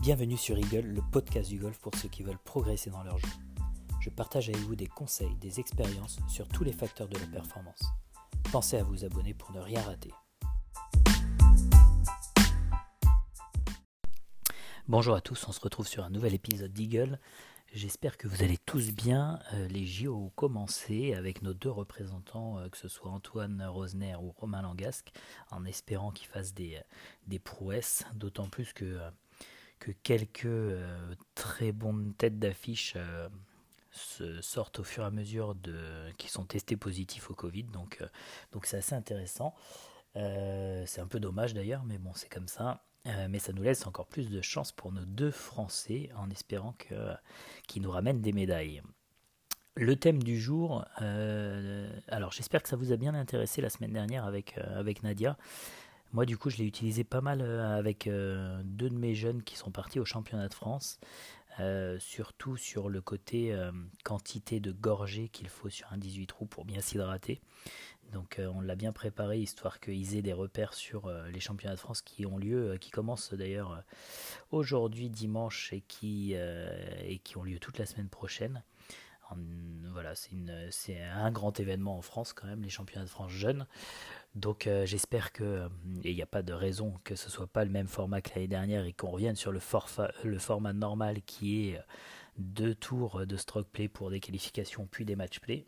Bienvenue 0.00 0.38
sur 0.38 0.56
Eagle, 0.56 0.86
le 0.86 1.02
podcast 1.12 1.50
du 1.50 1.58
golf 1.58 1.78
pour 1.78 1.94
ceux 1.94 2.08
qui 2.08 2.22
veulent 2.22 2.38
progresser 2.38 2.88
dans 2.88 3.02
leur 3.02 3.18
jeu. 3.18 3.28
Je 4.00 4.08
partage 4.08 4.48
avec 4.48 4.62
vous 4.62 4.74
des 4.74 4.86
conseils, 4.86 5.36
des 5.36 5.60
expériences 5.60 6.18
sur 6.26 6.48
tous 6.48 6.64
les 6.64 6.72
facteurs 6.72 7.06
de 7.06 7.18
la 7.18 7.26
performance. 7.26 7.82
Pensez 8.50 8.78
à 8.78 8.82
vous 8.82 9.04
abonner 9.04 9.34
pour 9.34 9.52
ne 9.52 9.60
rien 9.60 9.82
rater. 9.82 10.10
Bonjour 14.88 15.14
à 15.14 15.20
tous, 15.20 15.46
on 15.46 15.52
se 15.52 15.60
retrouve 15.60 15.86
sur 15.86 16.02
un 16.02 16.08
nouvel 16.08 16.32
épisode 16.32 16.72
d'Eagle. 16.72 17.20
J'espère 17.74 18.16
que 18.16 18.26
vous 18.26 18.42
allez 18.42 18.56
tous 18.56 18.92
bien. 18.92 19.38
Euh, 19.52 19.68
les 19.68 19.84
JO 19.84 20.16
ont 20.16 20.30
commencé 20.30 21.12
avec 21.12 21.42
nos 21.42 21.52
deux 21.52 21.70
représentants, 21.70 22.58
euh, 22.58 22.70
que 22.70 22.78
ce 22.78 22.88
soit 22.88 23.10
Antoine 23.10 23.62
Rosner 23.62 24.16
ou 24.16 24.32
Romain 24.32 24.62
Langasque, 24.62 25.12
en 25.50 25.66
espérant 25.66 26.10
qu'ils 26.10 26.26
fassent 26.26 26.54
des, 26.54 26.76
euh, 26.76 26.82
des 27.26 27.38
prouesses, 27.38 28.04
d'autant 28.14 28.48
plus 28.48 28.72
que 28.72 28.98
que 29.80 29.90
quelques 29.90 30.44
euh, 30.44 31.14
très 31.34 31.72
bonnes 31.72 32.14
têtes 32.14 32.38
d'affiche 32.38 32.94
euh, 32.96 33.28
sortent 34.40 34.78
au 34.78 34.84
fur 34.84 35.02
et 35.02 35.06
à 35.06 35.10
mesure 35.10 35.56
de 35.56 35.74
qui 36.16 36.28
sont 36.28 36.44
testés 36.44 36.76
positifs 36.76 37.30
au 37.30 37.34
Covid. 37.34 37.64
Donc 37.64 37.98
euh, 38.00 38.06
donc 38.52 38.66
c'est 38.66 38.76
assez 38.76 38.94
intéressant. 38.94 39.54
c'est 40.14 41.00
un 41.00 41.06
peu 41.08 41.18
dommage 41.18 41.54
d'ailleurs, 41.54 41.82
mais 41.84 41.98
bon 41.98 42.12
c'est 42.14 42.28
comme 42.28 42.46
ça. 42.46 42.84
mais 43.28 43.38
ça 43.38 43.52
nous 43.52 43.62
laisse 43.62 43.86
encore 43.86 44.06
plus 44.06 44.30
de 44.30 44.40
chance 44.42 44.70
pour 44.70 44.92
nos 44.92 45.04
deux 45.04 45.30
Français 45.30 46.10
en 46.16 46.30
espérant 46.30 46.74
qu'ils 47.66 47.82
nous 47.82 47.90
ramènent 47.90 48.20
des 48.20 48.32
médailles. 48.32 48.82
Le 49.76 49.96
thème 49.96 50.22
du 50.22 50.38
jour, 50.38 50.84
alors 52.08 52.32
j'espère 52.32 52.62
que 52.62 52.68
ça 52.68 52.76
vous 52.76 52.92
a 52.92 52.96
bien 52.96 53.14
intéressé 53.14 53.62
la 53.62 53.70
semaine 53.70 53.92
dernière 53.92 54.24
avec, 54.24 54.58
avec 54.58 55.02
Nadia. 55.02 55.36
Moi, 56.12 56.26
du 56.26 56.36
coup, 56.36 56.50
je 56.50 56.56
l'ai 56.56 56.64
utilisé 56.64 57.04
pas 57.04 57.20
mal 57.20 57.40
euh, 57.40 57.78
avec 57.78 58.08
euh, 58.08 58.60
deux 58.64 58.90
de 58.90 58.96
mes 58.96 59.14
jeunes 59.14 59.42
qui 59.44 59.56
sont 59.56 59.70
partis 59.70 60.00
au 60.00 60.04
championnat 60.04 60.48
de 60.48 60.54
France, 60.54 60.98
euh, 61.60 62.00
surtout 62.00 62.56
sur 62.56 62.88
le 62.88 63.00
côté 63.00 63.56
quantité 64.02 64.58
de 64.58 64.72
gorgées 64.72 65.28
qu'il 65.28 65.48
faut 65.48 65.68
sur 65.68 65.92
un 65.92 65.98
18 65.98 66.26
trous 66.26 66.46
pour 66.46 66.64
bien 66.64 66.80
s'hydrater. 66.80 67.40
Donc, 68.12 68.40
on 68.40 68.60
l'a 68.60 68.74
bien 68.74 68.90
préparé 68.90 69.38
histoire 69.38 69.78
qu'ils 69.78 70.16
aient 70.16 70.22
des 70.22 70.32
repères 70.32 70.74
sur 70.74 71.08
les 71.32 71.38
championnats 71.38 71.76
de 71.76 71.80
France 71.80 72.02
qui 72.02 72.26
ont 72.26 72.38
lieu, 72.38 72.76
qui 72.80 72.90
commencent 72.90 73.32
d'ailleurs 73.32 73.84
aujourd'hui, 74.50 75.10
dimanche, 75.10 75.72
et 75.72 75.80
qui, 75.82 76.32
et 76.32 77.20
qui 77.22 77.36
ont 77.36 77.44
lieu 77.44 77.60
toute 77.60 77.78
la 77.78 77.86
semaine 77.86 78.08
prochaine. 78.08 78.64
voilà, 79.92 80.14
c'est 80.16 81.00
un 81.00 81.30
grand 81.30 81.60
événement 81.60 81.96
en 81.96 82.02
France 82.02 82.32
quand 82.32 82.48
même, 82.48 82.64
les 82.64 82.68
championnats 82.68 83.04
de 83.04 83.10
France 83.10 83.30
jeunes. 83.30 83.68
Donc 84.34 84.66
euh, 84.66 84.86
j'espère 84.86 85.32
que, 85.32 85.42
euh, 85.42 85.68
et 86.04 86.10
il 86.10 86.14
n'y 86.14 86.22
a 86.22 86.26
pas 86.26 86.42
de 86.42 86.52
raison 86.52 86.94
que 87.02 87.16
ce 87.16 87.28
soit 87.28 87.48
pas 87.48 87.64
le 87.64 87.70
même 87.70 87.88
format 87.88 88.20
que 88.20 88.30
l'année 88.34 88.46
dernière 88.46 88.84
et 88.84 88.92
qu'on 88.92 89.10
revienne 89.10 89.34
sur 89.34 89.50
le, 89.50 89.60
le, 90.24 90.38
format 90.38 90.72
normal 90.72 91.22
qui 91.22 91.70
est 91.70 91.78
euh, 91.78 91.82
deux 92.38 92.74
tours 92.76 93.26
de 93.26 93.36
stroke 93.36 93.68
play 93.68 93.88
pour 93.88 94.08
des 94.10 94.20
qualifications 94.20 94.86
puis 94.88 95.04
des 95.04 95.16
match 95.16 95.40
play. 95.40 95.66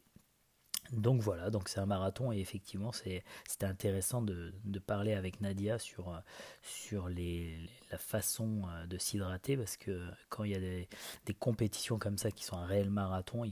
Donc 0.93 1.23
voilà, 1.23 1.51
donc 1.51 1.69
c'est 1.69 1.81
un 1.81 1.87
marathon 1.87 2.33
et 2.33 2.39
effectivement 2.39 2.93
c'était 2.93 3.23
intéressant 3.63 4.21
de, 4.23 4.53
parler 4.87 5.15
avec 5.15 5.41
Nadia 5.41 5.79
sur, 5.79 6.21
sur 6.61 7.09
les, 7.09 7.57
la 7.91 7.99
façon 7.99 8.65
de 8.89 8.99
s'hydrater 8.99 9.57
parce 9.57 9.77
que 9.77 10.07
quand 10.29 10.45
il 10.45 10.51
y 10.51 10.55
a 10.55 10.61
des, 10.61 10.89
des, 11.25 11.35
compétitions 11.35 11.99
comme 11.99 12.19
ça 12.19 12.31
qui 12.31 12.45
sont 12.45 12.57
un 12.57 12.67
réel 12.67 12.91
marathon, 12.91 13.45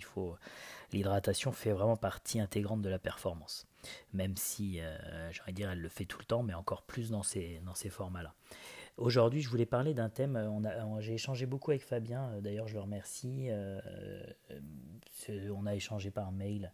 l'hydratation 0.92 1.52
fait 1.52 1.72
vraiment 1.72 1.96
partie 1.96 2.40
intégrante 2.40 2.82
de 2.82 2.90
la 2.90 2.98
performance 2.98 3.69
même 4.12 4.36
si, 4.36 4.78
euh, 4.80 5.30
dire, 5.48 5.70
elle 5.70 5.80
le 5.80 5.88
fait 5.88 6.04
tout 6.04 6.18
le 6.18 6.24
temps, 6.24 6.42
mais 6.42 6.54
encore 6.54 6.82
plus 6.82 7.10
dans 7.10 7.22
ces, 7.22 7.60
dans 7.64 7.74
ces 7.74 7.88
formats-là. 7.88 8.34
Aujourd'hui, 8.96 9.40
je 9.40 9.48
voulais 9.48 9.66
parler 9.66 9.94
d'un 9.94 10.10
thème, 10.10 10.36
on 10.36 11.00
j'ai 11.00 11.14
échangé 11.14 11.46
beaucoup 11.46 11.70
avec 11.70 11.82
Fabien, 11.82 12.28
euh, 12.32 12.40
d'ailleurs 12.40 12.68
je 12.68 12.74
le 12.74 12.80
remercie, 12.80 13.46
euh, 13.48 13.80
on 15.54 15.64
a 15.66 15.74
échangé 15.74 16.10
par 16.10 16.32
mail 16.32 16.72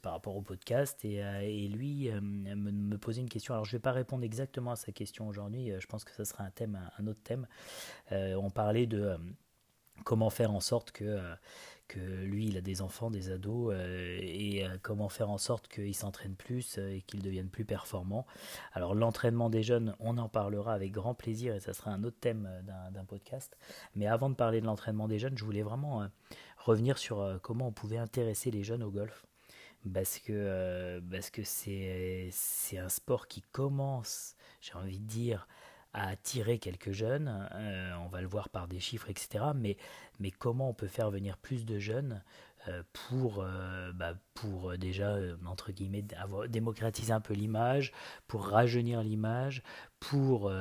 par 0.00 0.12
rapport 0.12 0.34
au 0.34 0.40
podcast, 0.40 1.04
et, 1.04 1.68
lui 1.68 2.10
me, 2.10 2.54
me, 2.54 2.96
posait 2.96 3.20
une 3.20 3.28
question, 3.28 3.52
alors 3.52 3.66
je 3.66 3.70
ne 3.70 3.78
vais 3.78 3.82
pas 3.82 3.92
répondre 3.92 4.24
exactement 4.24 4.70
à 4.70 4.76
sa 4.76 4.92
question 4.92 5.28
aujourd'hui, 5.28 5.72
je 5.78 5.86
pense 5.86 6.04
que 6.04 6.12
ce 6.12 6.24
sera 6.24 6.44
un 6.44 6.50
thème, 6.50 6.80
un 6.98 7.06
autre 7.06 7.20
thème. 7.22 7.46
on 8.10 8.48
parlait 8.48 8.86
de 8.86 9.18
comment 10.04 10.30
faire 10.30 10.52
en 10.52 10.60
sorte 10.60 10.90
que 10.90 11.20
que 11.88 11.98
lui, 11.98 12.46
il 12.46 12.56
a 12.56 12.60
des 12.60 12.82
enfants, 12.82 13.10
des 13.10 13.30
ados, 13.30 13.72
euh, 13.74 14.18
et 14.20 14.64
euh, 14.64 14.76
comment 14.82 15.08
faire 15.08 15.30
en 15.30 15.38
sorte 15.38 15.68
qu'ils 15.68 15.94
s'entraînent 15.94 16.34
plus 16.34 16.78
euh, 16.78 16.96
et 16.96 17.02
qu'ils 17.02 17.22
deviennent 17.22 17.48
plus 17.48 17.64
performants. 17.64 18.26
Alors 18.72 18.94
l'entraînement 18.94 19.50
des 19.50 19.62
jeunes, 19.62 19.94
on 20.00 20.18
en 20.18 20.28
parlera 20.28 20.72
avec 20.72 20.92
grand 20.92 21.14
plaisir, 21.14 21.54
et 21.54 21.60
ça 21.60 21.72
sera 21.72 21.90
un 21.90 22.04
autre 22.04 22.18
thème 22.20 22.48
d'un 22.92 23.04
podcast. 23.04 23.56
Mais 23.94 24.06
avant 24.06 24.30
de 24.30 24.34
parler 24.34 24.60
de 24.60 24.66
l'entraînement 24.66 25.08
des 25.08 25.18
jeunes, 25.18 25.36
je 25.36 25.44
voulais 25.44 25.62
vraiment 25.62 26.06
revenir 26.58 26.98
sur 26.98 27.38
comment 27.42 27.68
on 27.68 27.72
pouvait 27.72 27.98
intéresser 27.98 28.50
les 28.50 28.62
jeunes 28.62 28.82
au 28.82 28.90
golf. 28.90 29.26
Parce 29.92 30.18
que 30.18 31.00
parce 31.10 31.30
que 31.30 31.42
c'est 31.44 32.30
un 32.78 32.88
sport 32.88 33.28
qui 33.28 33.42
commence, 33.52 34.34
j'ai 34.60 34.74
envie 34.74 34.98
de 34.98 35.06
dire, 35.06 35.46
à 35.92 36.08
attirer 36.08 36.58
quelques 36.58 36.92
jeunes. 36.92 37.48
Euh, 37.54 37.94
on 38.04 38.08
va 38.08 38.20
le 38.20 38.26
voir 38.26 38.48
par 38.48 38.68
des 38.68 38.80
chiffres, 38.80 39.10
etc. 39.10 39.44
Mais, 39.54 39.76
mais 40.20 40.30
comment 40.30 40.68
on 40.70 40.74
peut 40.74 40.88
faire 40.88 41.10
venir 41.10 41.36
plus 41.38 41.64
de 41.64 41.78
jeunes 41.78 42.22
euh, 42.68 42.82
pour, 42.92 43.40
euh, 43.40 43.92
bah, 43.92 44.14
pour 44.34 44.76
déjà, 44.76 45.16
entre 45.46 45.72
guillemets, 45.72 46.04
démocratiser 46.48 47.12
un 47.12 47.20
peu 47.20 47.34
l'image, 47.34 47.92
pour 48.26 48.46
rajeunir 48.46 49.02
l'image, 49.02 49.62
pour 50.00 50.52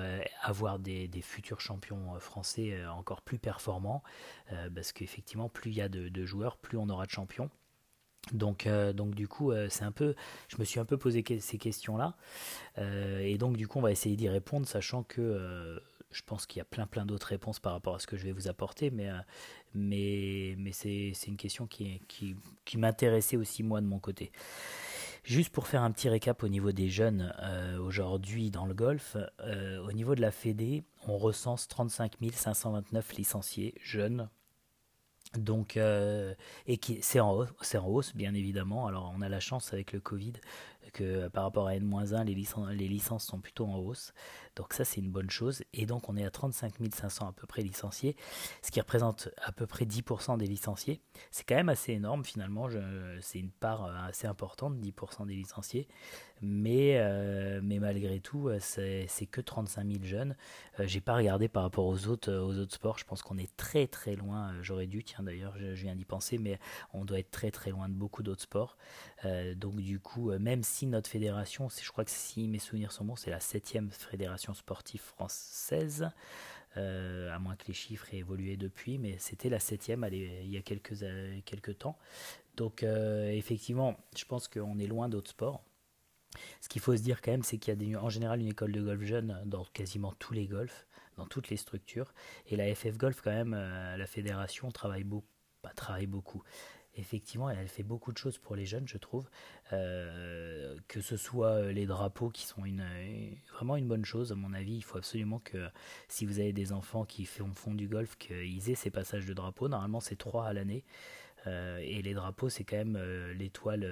avoir 0.42 0.80
des, 0.80 1.10
futurs 1.22 1.60
champions 1.60 2.20
français 2.20 2.86
encore 2.88 3.22
plus 3.22 3.40
performants. 3.40 4.04
parce 4.74 4.92
qu'effectivement, 4.92 5.50
plus 5.50 5.72
il 5.72 5.78
y 5.78 5.82
a 5.82 5.90
de 5.90 6.26
joueurs, 6.26 6.58
plus 6.58 6.78
on 6.78 6.90
aura 6.90 7.06
de 7.06 7.12
champions. 7.12 7.50
Donc, 8.34 8.68
euh, 8.68 8.94
donc 8.94 9.16
du 9.16 9.28
coup, 9.28 9.52
euh, 9.52 9.68
c'est 9.70 9.84
un 9.84 9.92
peu, 9.92 10.16
je 10.48 10.58
me 10.58 10.64
suis 10.64 10.80
un 10.80 10.86
peu 10.86 10.98
posé 10.98 11.24
ces 11.40 11.58
questions-là, 11.58 12.16
euh, 12.78 13.20
et 13.20 13.38
donc 13.38 13.58
du 13.58 13.68
coup, 13.68 13.80
on 13.80 13.82
va 13.82 13.92
essayer 13.92 14.16
d'y 14.16 14.30
répondre, 14.30 14.68
sachant 14.68 15.04
que 15.04 15.80
je 16.12 16.22
pense 16.26 16.46
qu'il 16.46 16.60
y 16.60 16.62
a 16.62 16.66
plein 16.66 16.88
plein 16.88 17.06
d'autres 17.06 17.28
réponses 17.28 17.60
par 17.60 17.74
rapport 17.74 17.96
à 17.96 18.00
ce 18.00 18.08
que 18.08 18.18
je 18.18 18.24
vais 18.24 18.32
vous 18.32 18.48
apporter, 18.48 18.90
mais 18.90 19.10
mais 19.74 20.56
mais 20.58 20.72
c'est 20.72 21.14
une 21.28 21.38
question 21.38 21.68
qui 21.68 22.02
qui, 22.08 22.36
qui 22.64 22.78
m'intéressait 22.78 23.38
aussi 23.38 23.64
moi 23.64 23.82
de 23.82 23.88
mon 23.88 24.00
côté. 24.00 24.32
Juste 25.24 25.50
pour 25.50 25.68
faire 25.68 25.82
un 25.82 25.92
petit 25.92 26.08
récap 26.08 26.44
au 26.44 26.48
niveau 26.48 26.72
des 26.72 26.88
jeunes 26.88 27.34
aujourd'hui 27.82 28.52
dans 28.52 28.66
le 28.66 28.74
golf, 28.74 29.18
au 29.84 29.92
niveau 29.92 30.16
de 30.16 30.22
la 30.22 30.32
Fédé, 30.32 30.84
on 31.08 31.18
recense 31.18 31.68
35 31.68 32.14
529 32.32 33.14
licenciés 33.18 33.74
jeunes 33.84 34.30
donc, 35.38 35.78
euh, 35.78 36.34
et 36.68 36.78
qui 36.78 37.00
c'est 37.02 37.20
en, 37.20 37.32
hausse, 37.32 37.76
en 37.76 37.88
hausse, 37.88 38.16
bien 38.16 38.34
évidemment. 38.34 38.88
Alors, 38.88 39.14
on 39.16 39.22
a 39.22 39.30
la 39.30 39.40
chance 39.40 39.74
avec 39.74 39.94
le 39.94 40.00
Covid 40.00 40.34
que 40.94 41.28
par 41.28 41.44
rapport 41.44 41.68
à 41.68 41.76
N-1, 41.76 42.24
les 42.24 42.34
licences, 42.34 42.70
les 42.70 42.88
licences 42.88 43.26
sont 43.26 43.40
plutôt 43.40 43.66
en 43.66 43.78
hausse. 43.78 44.14
Donc 44.56 44.74
ça, 44.74 44.86
c'est 44.86 45.02
une 45.02 45.12
bonne 45.12 45.30
chose. 45.30 45.64
Et 45.74 45.86
donc, 45.86 46.10
on 46.10 46.16
est 46.16 46.26
à 46.26 46.32
35 46.32 46.74
500 46.94 47.28
à 47.28 47.34
peu 47.34 47.46
près 47.46 47.62
licenciés, 47.62 48.16
ce 48.62 48.72
qui 48.72 48.80
représente 48.80 49.30
à 49.44 49.52
peu 49.52 49.68
près 49.68 49.86
10% 49.86 50.38
des 50.38 50.48
licenciés. 50.48 51.02
C'est 51.32 51.44
quand 51.44 51.56
même 51.56 51.70
assez 51.70 51.92
énorme 51.92 52.24
finalement. 52.24 52.70
c'est 53.22 53.40
une 53.40 53.52
part 53.52 53.86
euh, 53.86 53.94
assez 54.08 54.28
importante, 54.28 54.76
10% 54.78 55.26
des 55.28 55.36
licenciés. 55.36 55.88
Mais, 56.42 56.98
euh, 56.98 57.60
mais 57.64 57.80
malgré 57.80 58.20
tout, 58.20 58.50
euh, 58.50 58.60
c'est, 58.60 59.08
que 59.30 59.42
35 59.42 59.88
000 59.88 60.04
jeunes. 60.04 60.36
j'ai 60.80 61.02
pas 61.02 61.16
regardé 61.16 61.48
par 61.48 61.64
rapport 61.64 61.86
aux 61.86 62.08
autres, 62.08 62.32
aux 62.32 62.58
autres 62.58 62.74
sports. 62.74 62.98
Je 62.98 63.06
pense 63.06 63.22
qu'on 63.22 63.38
est 63.38 63.56
très 63.58 63.88
très 63.88 64.16
loin. 64.16 64.54
J'aurais 64.62 64.88
dû, 64.88 65.04
tiens 65.04 65.24
d'ailleurs, 65.26 65.58
je, 65.58 65.74
viens 65.74 65.96
d'y 65.96 66.06
penser, 66.06 66.38
mais 66.38 66.60
on 66.94 67.06
doit 67.06 67.20
être 67.20 67.32
très 67.32 67.52
très 67.52 67.72
loin 67.72 67.90
de 67.90 67.94
beaucoup 67.94 68.24
d'autres 68.24 68.44
sports. 68.44 68.78
donc 69.56 69.76
du 69.78 70.00
coup, 70.00 70.32
même 70.40 70.64
si 70.64 70.88
notre 70.88 71.10
fédération, 71.10 71.68
je 71.70 71.92
crois 71.92 72.06
que 72.06 72.12
si 72.12 72.48
mes 72.48 72.60
souvenirs 72.60 72.92
sont 72.92 73.06
bons, 73.06 73.16
c'est 73.16 73.32
la 73.32 73.40
septième 73.40 73.90
fédération 73.92 74.54
sportive 74.54 75.02
française, 75.02 76.10
euh, 76.78 77.34
à 77.34 77.40
moins 77.40 77.56
que 77.56 77.68
les 77.68 77.74
chiffres 77.74 78.14
aient 78.14 78.18
évolué 78.18 78.58
depuis, 78.58 78.98
mais 78.98 79.18
c'était 79.18 79.50
la 79.50 79.60
septième 79.60 80.06
il 80.12 80.50
y 80.50 80.58
a 80.58 80.62
quelques, 80.62 81.04
euh, 81.04 81.74
temps. 81.78 81.98
Donc 82.58 82.84
euh, 82.84 83.32
effectivement, 83.32 83.96
je 84.16 84.26
pense 84.26 84.48
qu'on 84.48 84.78
est 84.80 84.88
loin 84.88 85.08
d'autres 85.08 85.30
sports. 85.30 85.64
Ce 86.60 86.68
qu'il 86.68 86.82
faut 86.82 86.96
se 86.96 87.02
dire 87.02 87.22
quand 87.22 87.32
même, 87.32 87.44
c'est 87.44 87.58
qu'il 87.58 87.82
y 87.82 87.96
a 87.96 88.04
en 88.04 88.10
général 88.10 88.42
une 88.42 88.50
école 88.50 88.74
de 88.74 88.82
golf 88.82 89.02
jeune 89.04 89.42
dans 89.46 89.64
quasiment 89.66 90.14
tous 90.20 90.34
les 90.34 90.48
golfs, 90.48 90.86
dans 91.18 91.26
toutes 91.26 91.50
les 91.50 91.58
structures. 91.58 92.14
Et 92.48 92.56
la 92.56 92.74
FF 92.74 92.98
Golf, 92.98 93.22
quand 93.22 93.32
même, 93.32 93.54
la 93.54 94.08
fédération 94.08 94.72
travaille 94.72 95.04
beaucoup. 95.04 95.28
Travaille 95.76 96.06
beaucoup 96.06 96.44
effectivement, 96.98 97.50
elle, 97.50 97.68
fait 97.68 97.84
beaucoup 97.84 98.12
de 98.12 98.18
choses 98.18 98.38
pour 98.38 98.56
les 98.56 98.66
jeunes, 98.66 98.88
je 98.88 98.98
trouve. 98.98 99.30
Euh, 99.74 100.76
que 100.88 101.02
ce 101.02 101.18
soit 101.18 101.52
euh, 101.52 101.72
les 101.72 101.86
drapeaux 101.86 102.30
qui 102.30 102.46
sont 102.46 102.66
une, 102.66 102.86
vraiment 103.54 103.76
une 103.76 103.88
bonne 103.88 104.06
chose, 104.06 104.32
à 104.32 104.36
mon 104.36 104.54
avis. 104.54 104.76
Il 104.78 104.84
faut 104.84 104.98
absolument 104.98 105.40
que 105.40 105.70
si 106.08 106.26
vous 106.26 106.40
avez 106.40 106.54
des 106.54 106.72
enfants 106.72 107.06
qui 107.06 107.26
font, 107.26 107.54
fond 107.54 107.74
du 107.74 107.88
golf, 107.88 108.18
qu'ils 108.18 108.70
aient 108.70 108.76
ces 108.76 108.92
passages 108.92 109.26
de 109.26 109.34
drapeaux. 109.34 109.68
Normalement, 109.68 110.00
c'est 110.00 110.16
trois 110.16 110.48
à 110.48 110.54
l'année. 110.54 110.84
Euh, 111.48 111.78
et 111.78 112.02
les 112.02 112.14
drapeaux, 112.14 112.50
c'est 112.50 112.64
quand 112.64 112.78
même 112.78 112.98
l'étoile 113.38 113.88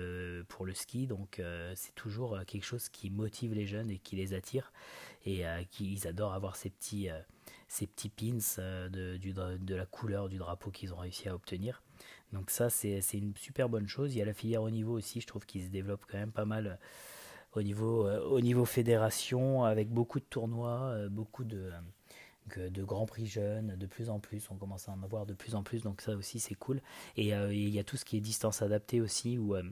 pour 0.48 0.66
le 0.66 0.74
ski, 0.74 1.08
donc 1.08 1.42
c'est 1.76 1.96
toujours 1.96 2.40
quelque 2.48 2.66
chose 2.66 2.90
qui 2.90 3.10
motive 3.10 3.54
les 3.54 3.66
jeunes 3.66 3.92
et 3.92 4.00
qui 4.00 4.16
les 4.16 4.34
attire 4.34 4.72
et 5.26 5.44
qu'ils 5.70 6.08
adorent 6.08 6.34
avoir 6.34 6.56
ces 6.56 6.70
petits, 6.70 7.10
ces 7.68 7.88
petits 7.88 8.10
pins 8.10 8.38
de, 8.90 9.18
de 9.18 9.76
la 9.76 9.86
couleur 9.86 10.30
du 10.30 10.38
drapeau 10.38 10.72
qu'ils 10.72 10.94
ont 10.94 10.98
réussi 10.98 11.30
à 11.30 11.36
obtenir. 11.36 11.82
Donc 12.32 12.50
ça, 12.50 12.70
c'est 12.70 13.00
une 13.14 13.36
super 13.36 13.70
bonne 13.70 13.88
chose. 13.88 14.16
Il 14.16 14.18
y 14.18 14.22
a 14.22 14.26
la 14.26 14.34
filière 14.34 14.64
au 14.64 14.72
niveau 14.72 14.94
aussi, 14.94 15.22
je 15.22 15.28
trouve 15.28 15.46
qu'il 15.46 15.64
se 15.64 15.70
développe 15.70 16.06
quand 16.10 16.18
même 16.18 16.32
pas 16.32 16.46
mal 16.46 16.80
au 17.54 17.62
niveau, 17.62 18.10
au 18.10 18.42
niveau 18.42 18.66
fédération, 18.66 19.64
avec 19.64 19.90
beaucoup 19.90 20.20
de 20.20 20.26
tournois, 20.26 21.08
beaucoup 21.10 21.44
de 21.44 21.72
de 22.58 22.84
grands 22.84 23.06
prix 23.06 23.26
jeunes, 23.28 23.76
de 23.76 23.86
plus 23.86 24.10
en 24.10 24.20
plus, 24.20 24.50
on 24.50 24.56
commence 24.56 24.90
à 24.90 24.92
en 24.92 25.04
avoir 25.04 25.26
de 25.26 25.34
plus 25.34 25.56
en 25.56 25.64
plus, 25.64 25.84
donc 25.84 26.02
ça 26.02 26.16
aussi 26.16 26.40
c'est 26.40 26.56
cool. 26.56 26.82
Et 27.16 27.34
euh, 27.34 27.54
il 27.54 27.70
y 27.70 27.80
a 27.80 27.84
tout 27.84 27.98
ce 27.98 28.06
qui 28.06 28.18
est 28.18 28.22
distance 28.22 28.62
adaptée 28.62 29.02
aussi, 29.02 29.38
où 29.38 29.56
euh, 29.56 29.64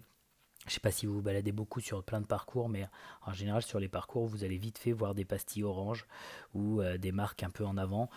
je 0.67 0.73
sais 0.73 0.79
pas 0.79 0.91
si 0.91 1.05
vous 1.05 1.15
vous 1.15 1.21
baladez 1.21 1.51
beaucoup 1.51 1.79
sur 1.79 2.03
plein 2.03 2.21
de 2.21 2.25
parcours, 2.25 2.69
mais 2.69 2.87
en 3.25 3.33
général 3.33 3.61
sur 3.63 3.79
les 3.79 3.87
parcours, 3.87 4.27
vous 4.27 4.43
allez 4.43 4.57
vite 4.57 4.77
fait 4.77 4.91
voir 4.91 5.15
des 5.15 5.25
pastilles 5.25 5.63
orange 5.63 6.05
ou 6.53 6.81
euh, 6.81 6.97
des 6.97 7.11
marques 7.11 7.43
un 7.43 7.49
peu 7.49 7.65
en 7.65 7.77
avant. 7.77 8.09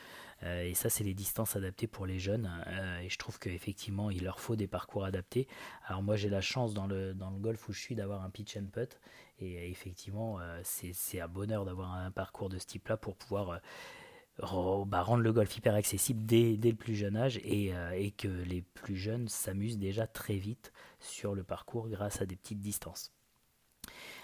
et 0.43 0.75
ça, 0.75 0.91
c'est 0.91 1.05
les 1.05 1.15
distances 1.15 1.57
adaptées 1.57 1.87
pour 1.87 2.05
les 2.05 2.19
jeunes. 2.19 2.51
et 3.03 3.09
je 3.09 3.19
trouve 3.19 3.39
qu'effectivement, 3.39 4.11
il 4.11 4.25
leur 4.25 4.41
faut 4.41 4.57
des 4.57 4.67
parcours 4.67 5.05
adaptés. 5.05 5.49
Alors 5.87 6.03
moi, 6.03 6.17
j'ai 6.17 6.29
la 6.29 6.43
chance 6.43 6.75
dans 6.75 6.87
le, 6.87 7.15
dans 7.15 7.31
le 7.31 7.39
golf 7.39 7.67
où 7.69 7.73
je 7.73 7.81
suis 7.81 7.95
d'avoir 7.95 8.23
un 8.23 8.29
pitch 8.29 8.57
and 8.59 8.67
putt. 8.71 9.01
Et 9.39 9.71
effectivement, 9.71 10.39
c'est 10.63 11.21
un 11.21 11.29
bonheur 11.29 11.65
d'avoir 11.65 11.95
un 11.95 12.11
parcours 12.11 12.51
de 12.51 12.59
ce 12.59 12.67
type-là 12.67 12.99
pour 12.99 13.17
pouvoir 13.17 13.59
bah, 14.39 15.03
rendre 15.03 15.23
le 15.23 15.33
golf 15.33 15.57
hyper 15.57 15.75
accessible 15.75 16.27
dès, 16.27 16.57
dès 16.57 16.71
le 16.71 16.77
plus 16.77 16.97
jeune 16.97 17.17
âge 17.17 17.39
et, 17.45 17.73
euh, 17.73 17.93
et 17.93 18.11
que 18.11 18.29
les 18.29 18.63
plus 18.63 18.97
jeunes 18.97 19.29
s'amusent 19.29 19.79
déjà 19.79 20.07
très 20.09 20.37
vite 20.37 20.73
sur 20.99 21.35
le 21.35 21.45
parcours 21.45 21.89
grâce 21.89 22.21
à 22.21 22.27
des 22.27 22.35
petites 22.35 22.61
distances. 22.61 23.13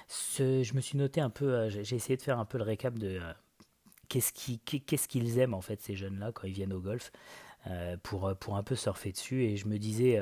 Ce, 0.09 0.65
je 0.65 0.75
me 0.75 0.81
suis 0.81 0.99
noté 0.99 1.21
un 1.21 1.31
peu, 1.31 1.55
euh, 1.55 1.71
j'ai 1.71 1.95
essayé 1.95 2.17
de 2.17 2.23
faire 2.23 2.41
un 2.41 2.45
peu 2.45 2.59
le 2.59 2.65
récap 2.65 2.99
de 2.99 3.21
euh, 3.21 3.33
qu'est-ce 4.09 5.07
qu'ils 5.09 5.39
aiment 5.39 5.55
en 5.55 5.61
fait 5.61 5.81
ces 5.81 5.95
jeunes-là 5.95 6.33
quand 6.33 6.49
ils 6.49 6.55
viennent 6.55 6.73
au 6.73 6.81
golf 6.81 7.13
pour, 8.03 8.35
pour 8.41 8.57
un 8.57 8.63
peu 8.63 8.75
surfer 8.75 9.13
dessus 9.13 9.45
et 9.45 9.59
je 9.59 9.69
me 9.69 9.79
disais, 9.79 10.19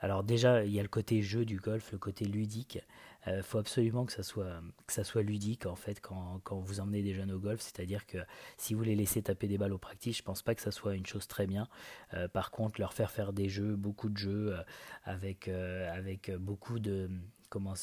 alors 0.00 0.24
déjà 0.24 0.64
il 0.64 0.72
y 0.72 0.80
a 0.80 0.82
le 0.82 0.88
côté 0.88 1.22
jeu 1.22 1.44
du 1.44 1.60
golf, 1.60 1.92
le 1.92 1.98
côté 1.98 2.24
ludique, 2.24 2.80
il 3.26 3.32
euh, 3.32 3.42
faut 3.42 3.58
absolument 3.58 4.04
que 4.04 4.12
ça 4.12 4.22
soit 4.22 4.60
que 4.86 4.92
ça 4.92 5.04
soit 5.04 5.22
ludique 5.22 5.66
en 5.66 5.76
fait 5.76 6.00
quand, 6.00 6.40
quand 6.44 6.58
vous 6.58 6.80
emmenez 6.80 7.02
des 7.02 7.14
jeunes 7.14 7.32
au 7.32 7.38
golf, 7.38 7.60
c'est-à-dire 7.60 8.06
que 8.06 8.18
si 8.56 8.74
vous 8.74 8.82
les 8.82 8.94
laissez 8.94 9.22
taper 9.22 9.48
des 9.48 9.58
balles 9.58 9.72
au 9.72 9.78
practice, 9.78 10.18
je 10.18 10.22
pense 10.22 10.42
pas 10.42 10.54
que 10.54 10.60
ça 10.60 10.70
soit 10.70 10.94
une 10.94 11.06
chose 11.06 11.26
très 11.26 11.46
bien. 11.46 11.68
Euh, 12.12 12.28
par 12.28 12.50
contre, 12.50 12.80
leur 12.80 12.92
faire 12.92 13.10
faire 13.10 13.32
des 13.32 13.48
jeux, 13.48 13.76
beaucoup 13.76 14.08
de 14.08 14.16
jeux 14.16 14.54
euh, 14.54 14.62
avec 15.04 15.48
avec 15.48 16.30
beaucoup 16.36 16.78
de 16.78 17.10
comment 17.48 17.74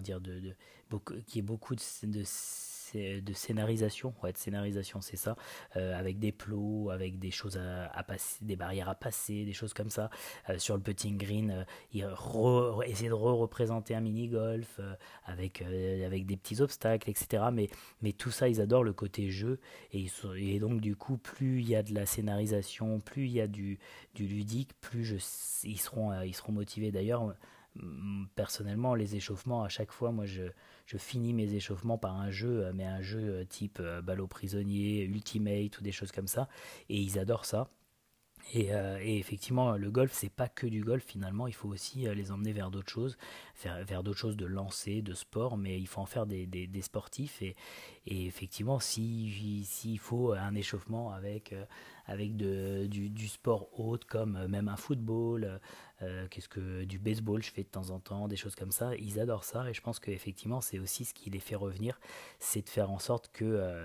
dire 0.00 0.20
de, 0.20 0.40
de 0.40 0.54
qui 1.26 1.40
est 1.40 1.42
beaucoup 1.42 1.74
de 1.74 1.80
de 2.94 3.32
scénarisation, 3.32 4.14
scénarisation, 4.34 5.00
c'est 5.00 5.16
ça, 5.16 5.36
euh, 5.76 5.98
avec 5.98 6.18
des 6.18 6.32
plots, 6.32 6.90
avec 6.90 7.18
des 7.18 7.30
choses 7.30 7.58
à, 7.58 8.02
passer, 8.02 8.44
des 8.44 8.56
barrières 8.56 8.88
à 8.88 8.94
passer, 8.94 9.44
des 9.44 9.52
choses 9.52 9.74
comme 9.74 9.90
ça. 9.90 10.10
Euh, 10.48 10.58
sur 10.58 10.76
le 10.76 10.82
putting 10.82 11.16
green, 11.16 11.66
euh, 11.94 12.82
essayer 12.82 13.08
de 13.08 13.14
re-représenter 13.14 13.94
un 13.94 14.00
mini-golf 14.00 14.80
avec, 15.24 15.62
avec 15.62 16.26
des 16.26 16.36
petits 16.36 16.60
obstacles, 16.60 17.10
etc. 17.10 17.44
Mais, 17.52 17.68
mais 18.02 18.12
tout 18.12 18.30
ça, 18.30 18.48
ils 18.48 18.60
adorent 18.60 18.84
le 18.84 18.92
côté 18.92 19.30
jeu. 19.30 19.60
Et, 19.92 20.08
donc, 20.58 20.80
du 20.80 20.96
coup, 20.96 21.18
plus 21.18 21.60
il 21.60 21.68
y 21.68 21.76
a 21.76 21.82
de 21.82 21.94
la 21.94 22.06
scénarisation, 22.06 23.00
plus 23.00 23.26
il 23.26 23.32
y 23.32 23.40
a 23.40 23.46
du, 23.46 23.78
du 24.14 24.26
ludique, 24.26 24.70
plus 24.80 25.62
ils, 25.64 25.80
seront, 25.80 26.20
ils 26.22 26.34
seront 26.34 26.52
motivés. 26.52 26.90
D'ailleurs, 26.90 27.34
personnellement, 28.34 28.94
les 28.94 29.16
échauffements, 29.16 29.62
à 29.62 29.68
chaque 29.68 29.92
fois, 29.92 30.12
moi, 30.12 30.26
je, 30.26 30.42
je 30.86 30.96
finis 30.96 31.32
mes 31.32 31.54
échauffements 31.54 31.98
par 31.98 32.16
un 32.16 32.30
jeu, 32.30 32.66
euh, 32.66 32.72
mais 32.74 32.84
un 32.84 33.02
jeu 33.02 33.20
euh, 33.20 33.44
type 33.44 33.78
euh, 33.80 34.00
ballot 34.02 34.26
prisonnier, 34.26 35.04
ultimate 35.04 35.78
ou 35.78 35.82
des 35.82 35.92
choses 35.92 36.12
comme 36.12 36.28
ça. 36.28 36.48
Et 36.88 36.96
ils 36.98 37.18
adorent 37.18 37.44
ça. 37.44 37.68
Et, 38.54 39.18
effectivement, 39.18 39.72
le 39.72 39.90
golf, 39.90 40.12
c'est 40.12 40.32
pas 40.32 40.48
que 40.48 40.66
du 40.66 40.82
golf 40.82 41.04
finalement, 41.04 41.46
il 41.46 41.54
faut 41.54 41.68
aussi 41.68 42.06
les 42.14 42.30
emmener 42.30 42.52
vers 42.52 42.70
d'autres 42.70 42.90
choses, 42.90 43.18
vers 43.62 44.02
d'autres 44.02 44.18
choses 44.18 44.36
de 44.36 44.46
lancer, 44.46 45.02
de 45.02 45.14
sport, 45.14 45.56
mais 45.58 45.78
il 45.78 45.86
faut 45.86 46.00
en 46.00 46.06
faire 46.06 46.26
des, 46.26 46.68
sportifs. 46.80 47.42
Et, 47.42 47.56
effectivement, 48.06 48.80
s'il 48.80 49.66
si, 49.66 49.98
faut 49.98 50.32
un 50.32 50.54
échauffement 50.54 51.12
avec, 51.12 51.54
avec 52.06 52.36
de, 52.36 52.86
du, 52.86 53.28
sport 53.28 53.68
haute, 53.78 54.06
comme 54.06 54.46
même 54.46 54.68
un 54.68 54.76
football, 54.76 55.60
euh, 56.02 56.26
qu'est-ce 56.30 56.48
que 56.48 56.84
du 56.84 56.98
baseball 56.98 57.42
je 57.42 57.50
fais 57.50 57.64
de 57.64 57.68
temps 57.68 57.90
en 57.90 57.98
temps, 57.98 58.28
des 58.28 58.36
choses 58.36 58.54
comme 58.54 58.70
ça. 58.70 58.94
Ils 58.96 59.18
adorent 59.18 59.44
ça 59.44 59.68
et 59.68 59.74
je 59.74 59.80
pense 59.80 59.98
qu'effectivement 59.98 60.60
c'est 60.60 60.78
aussi 60.78 61.04
ce 61.04 61.12
qui 61.12 61.28
les 61.30 61.40
fait 61.40 61.56
revenir, 61.56 61.98
c'est 62.38 62.62
de 62.62 62.68
faire 62.68 62.90
en 62.90 62.98
sorte 62.98 63.30
que, 63.32 63.44
euh, 63.44 63.84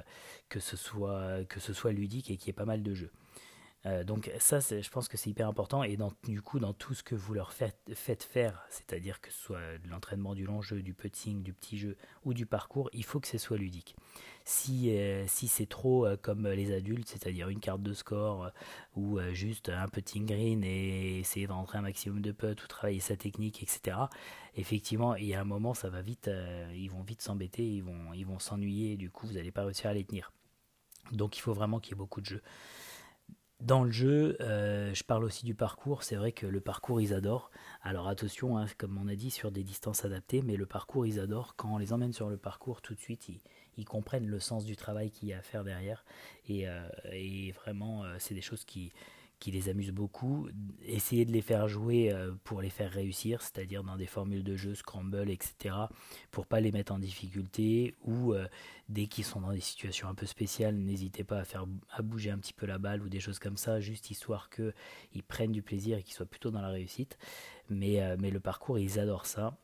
que, 0.49 0.59
ce 0.59 0.77
soit, 0.77 1.43
que 1.45 1.59
ce 1.59 1.73
soit 1.73 1.91
ludique 1.91 2.29
et 2.29 2.37
qu'il 2.37 2.47
y 2.47 2.49
ait 2.51 2.53
pas 2.53 2.65
mal 2.65 2.83
de 2.83 2.93
jeux. 2.93 3.11
Euh, 3.85 4.03
donc 4.05 4.31
ça, 4.39 4.59
je 4.59 4.89
pense 4.89 5.09
que 5.09 5.17
c'est 5.17 5.29
hyper 5.29 5.47
important 5.47 5.83
et 5.83 5.97
dans, 5.97 6.13
du 6.23 6.41
coup 6.41 6.59
dans 6.59 6.73
tout 6.73 6.93
ce 6.93 7.03
que 7.03 7.15
vous 7.15 7.33
leur 7.33 7.51
faites, 7.51 7.91
faites 7.93 8.23
faire, 8.23 8.65
c'est-à-dire 8.69 9.19
que 9.19 9.29
ce 9.29 9.37
soit 9.37 9.77
de 9.83 9.89
l'entraînement 9.89 10.35
du 10.35 10.45
long 10.45 10.61
jeu, 10.61 10.81
du 10.81 10.93
putting, 10.93 11.43
du 11.43 11.53
petit 11.53 11.77
jeu 11.77 11.97
ou 12.23 12.33
du 12.33 12.45
parcours, 12.45 12.89
il 12.93 13.03
faut 13.03 13.19
que 13.19 13.27
ce 13.27 13.37
soit 13.37 13.57
ludique. 13.57 13.95
Si, 14.45 14.95
euh, 14.95 15.25
si 15.27 15.47
c'est 15.49 15.65
trop 15.65 16.05
euh, 16.05 16.15
comme 16.15 16.47
les 16.47 16.73
adultes, 16.73 17.09
c'est-à-dire 17.09 17.49
une 17.49 17.59
carte 17.59 17.83
de 17.83 17.93
score 17.93 18.51
ou 18.95 19.19
juste 19.33 19.69
un 19.69 19.87
putting 19.87 20.25
green 20.25 20.63
et 20.63 21.19
essayer 21.19 21.47
de 21.47 21.51
rentrer 21.51 21.77
un 21.77 21.81
maximum 21.81 22.21
de 22.21 22.31
putts 22.31 22.63
ou 22.63 22.67
travailler 22.67 22.99
sa 22.99 23.17
technique, 23.17 23.61
etc. 23.63 23.97
Effectivement, 24.55 25.15
il 25.15 25.25
y 25.25 25.33
a 25.33 25.41
un 25.41 25.45
moment, 25.45 25.73
ça 25.73 25.89
va 25.89 26.01
vite, 26.01 26.29
ils 26.73 26.89
vont 26.89 27.01
vite 27.01 27.21
s'embêter, 27.21 27.67
ils 27.67 27.83
vont 27.83 28.13
ils 28.13 28.25
vont 28.25 28.39
s'ennuyer, 28.39 28.95
du 28.97 29.09
coup 29.09 29.27
vous 29.27 29.33
n'allez 29.33 29.51
pas 29.51 29.63
réussir 29.63 29.89
à 29.89 29.93
les 29.93 30.03
tenir. 30.05 30.31
Donc 31.11 31.37
il 31.37 31.41
faut 31.41 31.53
vraiment 31.53 31.79
qu'il 31.79 31.93
y 31.93 31.95
ait 31.95 31.97
beaucoup 31.97 32.21
de 32.21 32.27
jeux. 32.27 32.41
Dans 33.63 33.85
le 33.85 33.91
jeu, 33.91 34.35
euh, 34.41 34.93
je 34.93 35.05
parle 35.05 35.23
aussi 35.23 35.45
du 35.45 35.55
parcours. 35.55 36.03
C'est 36.03 36.17
vrai 36.17 36.33
que 36.33 36.45
le 36.45 36.59
parcours, 36.59 36.99
ils 36.99 37.13
adorent. 37.13 37.49
Alors 37.81 38.09
attention, 38.09 38.57
hein, 38.57 38.65
comme 38.77 38.99
on 39.01 39.07
a 39.07 39.15
dit, 39.15 39.31
sur 39.31 39.53
des 39.53 39.63
distances 39.63 40.03
adaptées, 40.03 40.41
mais 40.41 40.57
le 40.57 40.65
parcours, 40.65 41.05
ils 41.05 41.17
adorent. 41.17 41.55
Quand 41.55 41.73
on 41.73 41.77
les 41.77 41.93
emmène 41.93 42.11
sur 42.11 42.29
le 42.29 42.35
parcours, 42.35 42.81
tout 42.81 42.93
de 42.93 42.99
suite, 42.99 43.29
ils, 43.77 43.85
comprennent 43.85 44.27
le 44.27 44.41
sens 44.41 44.65
du 44.65 44.75
travail 44.75 45.11
qu'il 45.11 45.29
y 45.29 45.33
a 45.33 45.37
à 45.37 45.41
faire 45.41 45.63
derrière. 45.63 46.03
Et, 46.49 46.67
euh, 46.67 46.89
vraiment, 47.55 48.03
euh, 48.03 48.17
c'est 48.19 48.33
des 48.33 48.41
choses 48.41 48.65
qui, 48.65 48.91
qui 49.43 49.51
les 49.51 49.67
amuse 49.67 49.91
beaucoup, 49.91 50.47
essayer 50.85 51.25
de 51.25 51.33
les 51.33 51.41
faire 51.41 51.67
jouer 51.67 52.13
euh, 52.13 52.31
pour 52.45 52.61
les 52.61 52.69
faire 52.69 52.89
réussir, 52.89 53.41
c'est-à-dire 53.41 53.83
dans 53.83 53.97
des 53.97 54.05
formules 54.05 54.45
de 54.45 54.55
jeu, 54.55 54.73
scramble, 54.73 55.29
etc., 55.29 55.75
pour 56.31 56.45
pas 56.45 56.61
les 56.61 56.71
mettre 56.71 56.93
en 56.93 56.97
difficulté, 56.97 57.93
ou 58.03 58.33
euh, 58.33 58.47
dès 58.87 59.07
qu'ils 59.07 59.25
sont 59.25 59.41
dans 59.41 59.51
des 59.51 59.59
situations 59.59 60.07
un 60.07 60.15
peu 60.15 60.25
spéciales, 60.25 60.77
n'hésitez 60.77 61.25
pas 61.25 61.39
à 61.39 61.43
faire 61.43 61.65
à 61.91 62.01
bouger 62.01 62.31
un 62.31 62.37
petit 62.37 62.53
peu 62.53 62.65
la 62.65 62.77
balle 62.77 63.03
ou 63.03 63.09
des 63.09 63.19
choses 63.19 63.37
comme 63.37 63.57
ça, 63.57 63.81
juste 63.81 64.11
histoire 64.11 64.49
qu'ils 64.49 65.23
prennent 65.27 65.51
du 65.51 65.61
plaisir 65.61 65.97
et 65.97 66.03
qu'ils 66.03 66.15
soient 66.15 66.25
plutôt 66.25 66.49
dans 66.49 66.61
la 66.61 66.69
réussite. 66.69 67.17
Mais, 67.67 68.01
euh, 68.01 68.15
mais 68.17 68.31
le 68.31 68.39
parcours, 68.39 68.79
ils 68.79 68.97
adorent 68.97 69.25
ça. 69.25 69.57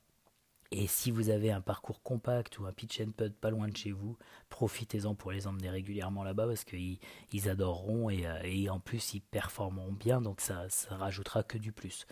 Et 0.71 0.85
si 0.85 1.09
vous 1.09 1.29
avez 1.29 1.51
un 1.51 1.61
parcours 1.61 2.03
compact 2.03 2.59
ou 2.59 2.65
un 2.65 2.71
pitch 2.71 3.01
and 3.01 3.11
putt 3.17 3.35
pas 3.35 3.49
loin 3.49 3.67
de 3.67 3.75
chez 3.75 3.91
vous, 3.91 4.17
profitez-en 4.49 5.15
pour 5.15 5.31
les 5.31 5.47
emmener 5.47 5.69
régulièrement 5.69 6.23
là-bas 6.23 6.45
parce 6.45 6.63
qu'ils 6.63 6.99
ils 7.33 7.49
adoreront 7.49 8.11
et, 8.11 8.27
euh, 8.27 8.39
et, 8.43 8.69
en 8.69 8.79
plus 8.79 9.15
ils 9.15 9.21
performeront 9.21 9.93
bien, 9.93 10.21
donc 10.21 10.41
ça, 10.41 10.69
ça 10.69 10.95
rajoutera 10.95 11.41
que 11.41 11.57
du 11.57 11.71
plus. 11.71 12.05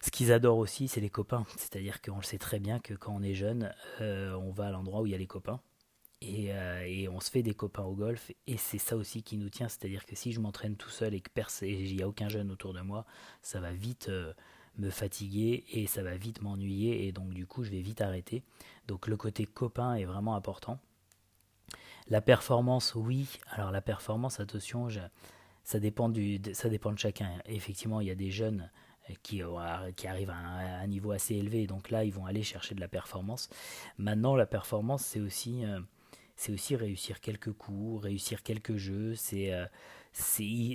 Ce 0.00 0.10
qu'ils 0.10 0.32
adorent 0.32 0.58
aussi, 0.58 0.88
c'est 0.88 1.00
les 1.00 1.10
copains. 1.10 1.44
C'est-à-dire 1.56 2.00
qu'on 2.00 2.16
le 2.16 2.22
sait 2.22 2.38
très 2.38 2.60
bien 2.60 2.78
que 2.78 2.94
quand 2.94 3.14
on 3.14 3.22
est 3.22 3.34
jeune, 3.34 3.74
euh, 4.00 4.32
on 4.34 4.50
va 4.50 4.68
à 4.68 4.70
l'endroit 4.70 5.02
où 5.02 5.06
il 5.06 5.12
y 5.12 5.14
a 5.14 5.18
les 5.18 5.26
copains. 5.26 5.60
Et, 6.20 6.52
euh, 6.54 6.84
et, 6.86 7.08
on 7.08 7.20
se 7.20 7.30
fait 7.30 7.42
des 7.42 7.54
copains 7.54 7.84
au 7.84 7.94
golf 7.94 8.32
et 8.46 8.56
c'est 8.56 8.78
ça 8.78 8.96
aussi 8.96 9.22
qui 9.22 9.38
nous 9.38 9.50
tient 9.50 9.68
c'est 9.68 9.84
à 9.84 9.88
dire 9.88 10.04
que 10.04 10.16
si 10.16 10.32
je 10.32 10.40
m'entraîne 10.40 10.74
tout 10.74 10.88
seul 10.88 11.14
et 11.14 11.20
que 11.20 11.30
il 11.64 11.94
n'y 11.94 12.02
a 12.02 12.08
aucun 12.08 12.28
jeune 12.28 12.50
autour 12.50 12.74
de 12.74 12.80
moi 12.80 13.06
ça 13.40 13.60
va 13.60 13.70
vite 13.70 14.10
me 14.78 14.90
fatiguer 14.90 15.64
et 15.72 15.86
ça 15.86 16.02
va 16.02 16.16
vite 16.16 16.42
m'ennuyer 16.42 17.06
et 17.06 17.12
donc 17.12 17.30
du 17.30 17.46
coup 17.46 17.64
je 17.64 17.70
vais 17.70 17.80
vite 17.80 18.00
arrêter. 18.00 18.42
Donc 18.86 19.06
le 19.06 19.16
côté 19.16 19.44
copain 19.44 19.94
est 19.94 20.04
vraiment 20.04 20.34
important. 20.34 20.78
La 22.08 22.20
performance, 22.20 22.94
oui. 22.94 23.38
Alors 23.50 23.70
la 23.70 23.82
performance, 23.82 24.40
attention, 24.40 24.88
ça, 25.62 25.78
dépend 25.78 26.08
du, 26.08 26.40
ça 26.54 26.68
dépend 26.68 26.92
de 26.92 26.98
chacun. 26.98 27.30
Effectivement, 27.44 28.00
il 28.00 28.06
y 28.06 28.10
a 28.10 28.14
des 28.14 28.30
jeunes 28.30 28.70
euh, 29.10 29.14
qui, 29.22 29.42
qui 29.96 30.06
arrivent 30.06 30.30
à 30.30 30.80
un, 30.80 30.86
niveau 30.86 31.12
assez 31.12 31.34
élevé, 31.34 31.66
donc 31.66 31.90
là 31.90 32.04
ils 32.04 32.12
vont 32.12 32.24
aller 32.24 32.42
chercher 32.42 32.74
de 32.74 32.80
la 32.80 32.88
performance. 32.88 33.50
Maintenant, 33.98 34.36
la 34.36 34.46
performance, 34.46 35.02
c'est 35.02 35.20
aussi, 35.20 35.64
euh, 35.66 35.80
c'est 36.38 36.52
aussi 36.52 36.76
réussir 36.76 37.20
quelques 37.20 37.52
coups, 37.52 38.04
réussir 38.04 38.44
quelques 38.44 38.76
jeux, 38.76 39.16
c'est 39.16 39.52
euh, 39.52 39.66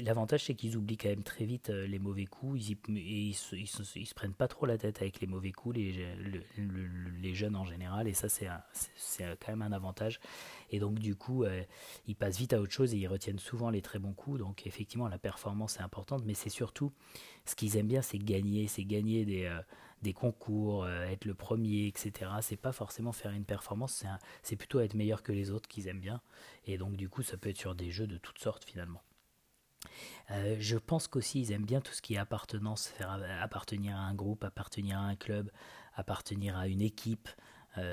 L'avantage, 0.03 0.45
c'est 0.45 0.55
qu'ils 0.55 0.77
oublient 0.77 0.97
quand 0.97 1.09
même 1.09 1.23
très 1.23 1.45
vite 1.45 1.69
euh, 1.69 1.87
les 1.87 1.99
mauvais 1.99 2.25
coups. 2.25 2.69
Ils, 2.69 2.77
ils, 2.97 3.33
se, 3.33 4.13
prennent 4.13 4.33
pas 4.33 4.47
trop 4.47 4.65
la 4.65 4.77
tête 4.77 5.01
avec 5.01 5.21
les 5.21 5.27
mauvais 5.27 5.51
coups, 5.51 5.77
les, 5.77 6.05
les 7.21 7.33
jeunes 7.33 7.55
en 7.55 7.65
général. 7.65 8.07
Et 8.07 8.13
ça, 8.13 8.27
c'est 8.29 8.47
quand 9.39 9.51
même 9.51 9.61
un 9.61 9.71
avantage. 9.71 10.19
Et 10.69 10.79
donc, 10.79 10.99
du 10.99 11.15
coup, 11.15 11.43
euh, 11.43 11.63
ils 12.07 12.15
passent 12.15 12.37
vite 12.37 12.53
à 12.53 12.59
autre 12.61 12.71
chose 12.71 12.93
et 12.93 12.97
ils 12.97 13.07
retiennent 13.07 13.39
souvent 13.39 13.69
les 13.69 13.81
très 13.81 13.99
bons 13.99 14.13
coups. 14.13 14.39
Donc, 14.39 14.67
effectivement, 14.67 15.07
la 15.07 15.17
performance 15.17 15.77
est 15.77 15.83
importante. 15.83 16.23
Mais 16.25 16.33
c'est 16.33 16.49
surtout, 16.49 16.91
ce 17.45 17.55
qu'ils 17.55 17.77
aiment 17.77 17.87
bien, 17.87 18.01
c'est 18.01 18.19
gagner. 18.19 18.67
C'est 18.67 18.85
gagner 18.85 19.25
des, 19.25 19.49
des 20.03 20.13
concours, 20.13 20.87
être 20.87 21.25
le 21.25 21.33
premier, 21.33 21.87
etc. 21.87 22.31
C'est 22.41 22.57
pas 22.57 22.71
forcément 22.71 23.11
faire 23.11 23.31
une 23.31 23.45
performance. 23.45 24.03
C'est 24.43 24.55
plutôt 24.55 24.79
être 24.79 24.93
meilleur 24.93 25.23
que 25.23 25.31
les 25.31 25.49
autres 25.49 25.67
qu'ils 25.67 25.87
aiment 25.87 25.99
bien. 25.99 26.21
Et 26.65 26.77
donc, 26.77 26.95
du 26.95 27.09
coup, 27.09 27.23
ça 27.23 27.37
peut 27.37 27.49
être 27.49 27.57
sur 27.57 27.73
des 27.73 27.89
jeux 27.89 28.07
de 28.07 28.17
toutes 28.17 28.39
sortes 28.39 28.63
finalement. 28.65 29.01
je 30.29 30.77
pense 30.77 31.07
qu'aussi 31.07 31.41
ils 31.41 31.51
aiment 31.51 31.65
bien 31.65 31.81
tout 31.81 31.93
ce 31.93 32.01
qui 32.01 32.13
est 32.15 32.17
appartenance, 32.17 32.87
faire 32.87 33.19
appartenir 33.41 33.95
à 33.95 34.01
un 34.01 34.13
groupe, 34.13 34.43
appartenir 34.43 34.97
à 34.97 35.01
un 35.01 35.15
club, 35.15 35.51
appartenir 35.95 36.57
à 36.57 36.67
une 36.67 36.81
équipe. 36.81 37.29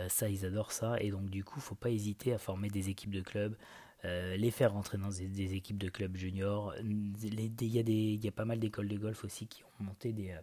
ça, 0.09 0.29
ils 0.29 0.45
adorent 0.45 0.73
ça. 0.73 1.01
Et 1.01 1.11
donc, 1.11 1.31
du 1.31 1.45
coup, 1.45 1.61
faut 1.61 1.75
pas 1.75 1.91
hésiter 1.91 2.33
à 2.35 2.39
former 2.39 2.69
des 2.69 2.91
équipes 2.91 3.13
de 3.13 3.23
clubs, 3.23 3.57
les 4.05 4.51
faire 4.51 4.73
rentrer 4.73 4.99
dans 4.99 5.11
des, 5.11 5.55
équipes 5.55 5.79
de 5.79 5.89
clubs 5.89 6.17
juniors. 6.17 6.75
Il 6.83 7.15
y, 7.61 8.25
y, 8.25 8.29
a 8.29 8.33
pas 8.33 8.45
mal 8.45 8.59
d'écoles 8.59 8.89
de 8.89 8.97
golf 8.97 9.25
aussi 9.25 9.47
qui 9.47 9.63
ont 9.65 9.85
monté 9.85 10.13
des, 10.13 10.35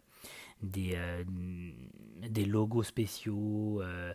des, 0.62 0.94
euh, 0.96 1.24
des 2.30 2.46
logos 2.46 2.84
spéciaux. 2.84 3.82
Euh, 3.82 4.14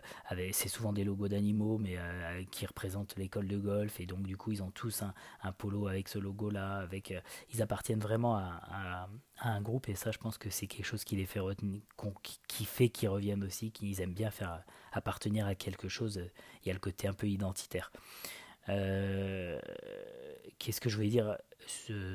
c'est 0.51 0.67
souvent 0.67 0.93
des 0.93 1.03
logos 1.03 1.27
d'animaux, 1.27 1.77
mais 1.77 1.95
euh, 1.97 2.43
qui 2.51 2.65
représentent 2.65 3.15
l'école 3.17 3.47
de 3.47 3.57
golf. 3.57 3.99
Et 3.99 4.05
donc, 4.05 4.23
du 4.23 4.37
coup, 4.37 4.51
ils 4.51 4.63
ont 4.63 4.71
tous 4.71 5.03
un, 5.03 5.51
polo 5.53 5.87
avec 5.87 6.07
ce 6.09 6.19
logo-là. 6.19 6.87
Ils 7.53 7.61
appartiennent 7.61 7.99
vraiment 7.99 8.35
à, 8.35 9.09
à, 9.37 9.49
un 9.49 9.61
groupe. 9.61 9.89
Et 9.89 9.95
ça, 9.95 10.11
je 10.11 10.17
pense 10.17 10.37
que 10.37 10.49
c'est 10.49 10.67
quelque 10.67 10.85
chose 10.85 11.03
qui 11.03 11.15
les 11.15 11.25
fait 11.25 11.39
retenir, 11.39 11.81
qui 12.47 12.65
fait 12.65 12.89
qu'ils 12.89 13.09
reviennent 13.09 13.43
aussi, 13.43 13.71
qu'ils 13.71 14.01
aiment 14.01 14.13
bien 14.13 14.31
faire 14.31 14.63
appartenir 14.91 15.47
à 15.47 15.55
quelque 15.55 15.87
chose. 15.87 16.21
Il 16.63 16.67
y 16.67 16.71
a 16.71 16.73
le 16.73 16.79
côté 16.79 17.07
un 17.07 17.13
peu 17.13 17.27
identitaire. 17.27 17.91
Euh, 18.69 19.59
qu'est-ce 20.59 20.81
que 20.81 20.89
je 20.89 20.95
voulais 20.95 21.09
dire? 21.09 21.37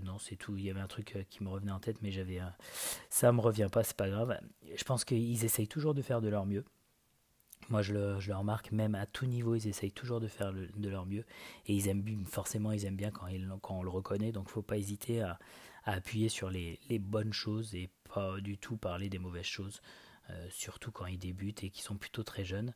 Non, 0.02 0.18
c'est 0.18 0.36
tout. 0.36 0.56
Il 0.56 0.64
y 0.64 0.70
avait 0.70 0.80
un 0.80 0.86
truc 0.86 1.16
euh, 1.16 1.22
qui 1.28 1.42
me 1.42 1.48
revenait 1.48 1.72
en 1.72 1.80
tête, 1.80 1.98
mais 2.02 2.10
j'avais. 2.10 2.40
Ça 3.10 3.32
me 3.32 3.40
revient 3.40 3.68
pas, 3.70 3.84
c'est 3.84 3.96
pas 3.96 4.08
grave. 4.08 4.38
Je 4.74 4.84
pense 4.84 5.04
qu'ils 5.04 5.44
essayent 5.44 5.68
toujours 5.68 5.94
de 5.94 6.02
faire 6.02 6.20
de 6.20 6.28
leur 6.28 6.46
mieux. 6.46 6.64
Moi, 7.70 7.82
je 7.82 7.92
le, 7.92 8.16
remarque, 8.34 8.72
même 8.72 8.94
à 8.94 9.04
tout 9.04 9.26
niveau, 9.26 9.54
ils 9.54 9.68
essayent 9.68 9.92
toujours 9.92 10.20
de 10.20 10.28
faire 10.28 10.52
de 10.52 10.88
leur 10.88 11.04
mieux. 11.04 11.24
Et 11.66 11.74
ils 11.74 11.88
aiment 11.88 12.24
forcément, 12.26 12.72
ils 12.72 12.86
aiment 12.86 12.96
bien 12.96 13.10
quand, 13.10 13.26
ils, 13.26 13.46
quand 13.60 13.78
on 13.78 13.82
le 13.82 13.90
reconnaît. 13.90 14.32
Donc, 14.32 14.48
faut 14.48 14.62
pas 14.62 14.78
hésiter 14.78 15.20
à, 15.22 15.38
appuyer 15.84 16.28
sur 16.28 16.50
les, 16.50 16.78
les, 16.90 16.98
bonnes 16.98 17.32
choses 17.32 17.74
et 17.74 17.88
pas 18.12 18.40
du 18.40 18.58
tout 18.58 18.76
parler 18.76 19.08
des 19.08 19.18
mauvaises 19.18 19.44
choses. 19.46 19.80
Euh, 20.28 20.46
surtout 20.50 20.92
quand 20.92 21.06
ils 21.06 21.18
débutent 21.18 21.64
et 21.64 21.70
qu'ils 21.70 21.82
sont 21.82 21.96
plutôt 21.96 22.22
très 22.22 22.44
jeunes. 22.44 22.74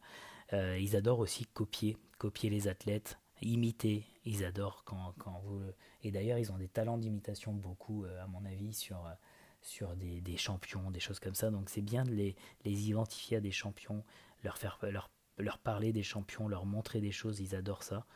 ils 0.52 0.96
adorent 0.96 1.20
aussi 1.20 1.46
copier, 1.46 1.96
copier 2.18 2.50
les 2.50 2.68
athlètes, 2.68 3.18
imiter. 3.42 4.04
Ils 4.24 4.44
adorent 4.44 4.84
quand, 4.84 5.14
quand 5.18 5.40
vous. 5.44 5.62
Et 6.02 6.10
d'ailleurs, 6.10 6.38
ils 6.38 6.52
ont 6.52 6.58
des 6.58 6.68
talents 6.68 6.98
d'imitation 6.98 7.52
beaucoup, 7.52 8.04
euh, 8.04 8.22
à 8.22 8.26
mon 8.26 8.44
avis, 8.44 8.72
sur, 8.72 9.06
euh, 9.06 9.94
des, 9.96 10.36
champions, 10.36 10.90
des 10.90 11.00
choses 11.00 11.20
comme 11.20 11.34
ça. 11.34 11.50
Donc 11.50 11.68
c'est 11.68 11.82
bien 11.82 12.04
de 12.04 12.12
les, 12.12 12.34
identifier 12.64 13.38
à 13.38 13.40
des 13.40 13.50
champions, 13.50 14.04
leur, 14.42 14.58
faire, 14.58 14.78
leur, 14.82 15.10
leur 15.38 15.58
parler 15.58 15.92
des 15.92 16.02
champions, 16.02 16.48
leur 16.48 16.66
montrer 16.66 17.00
des 17.00 17.12
choses. 17.12 17.40
Ils 17.40 17.54
adorent 17.54 17.82
ça. 17.82 18.06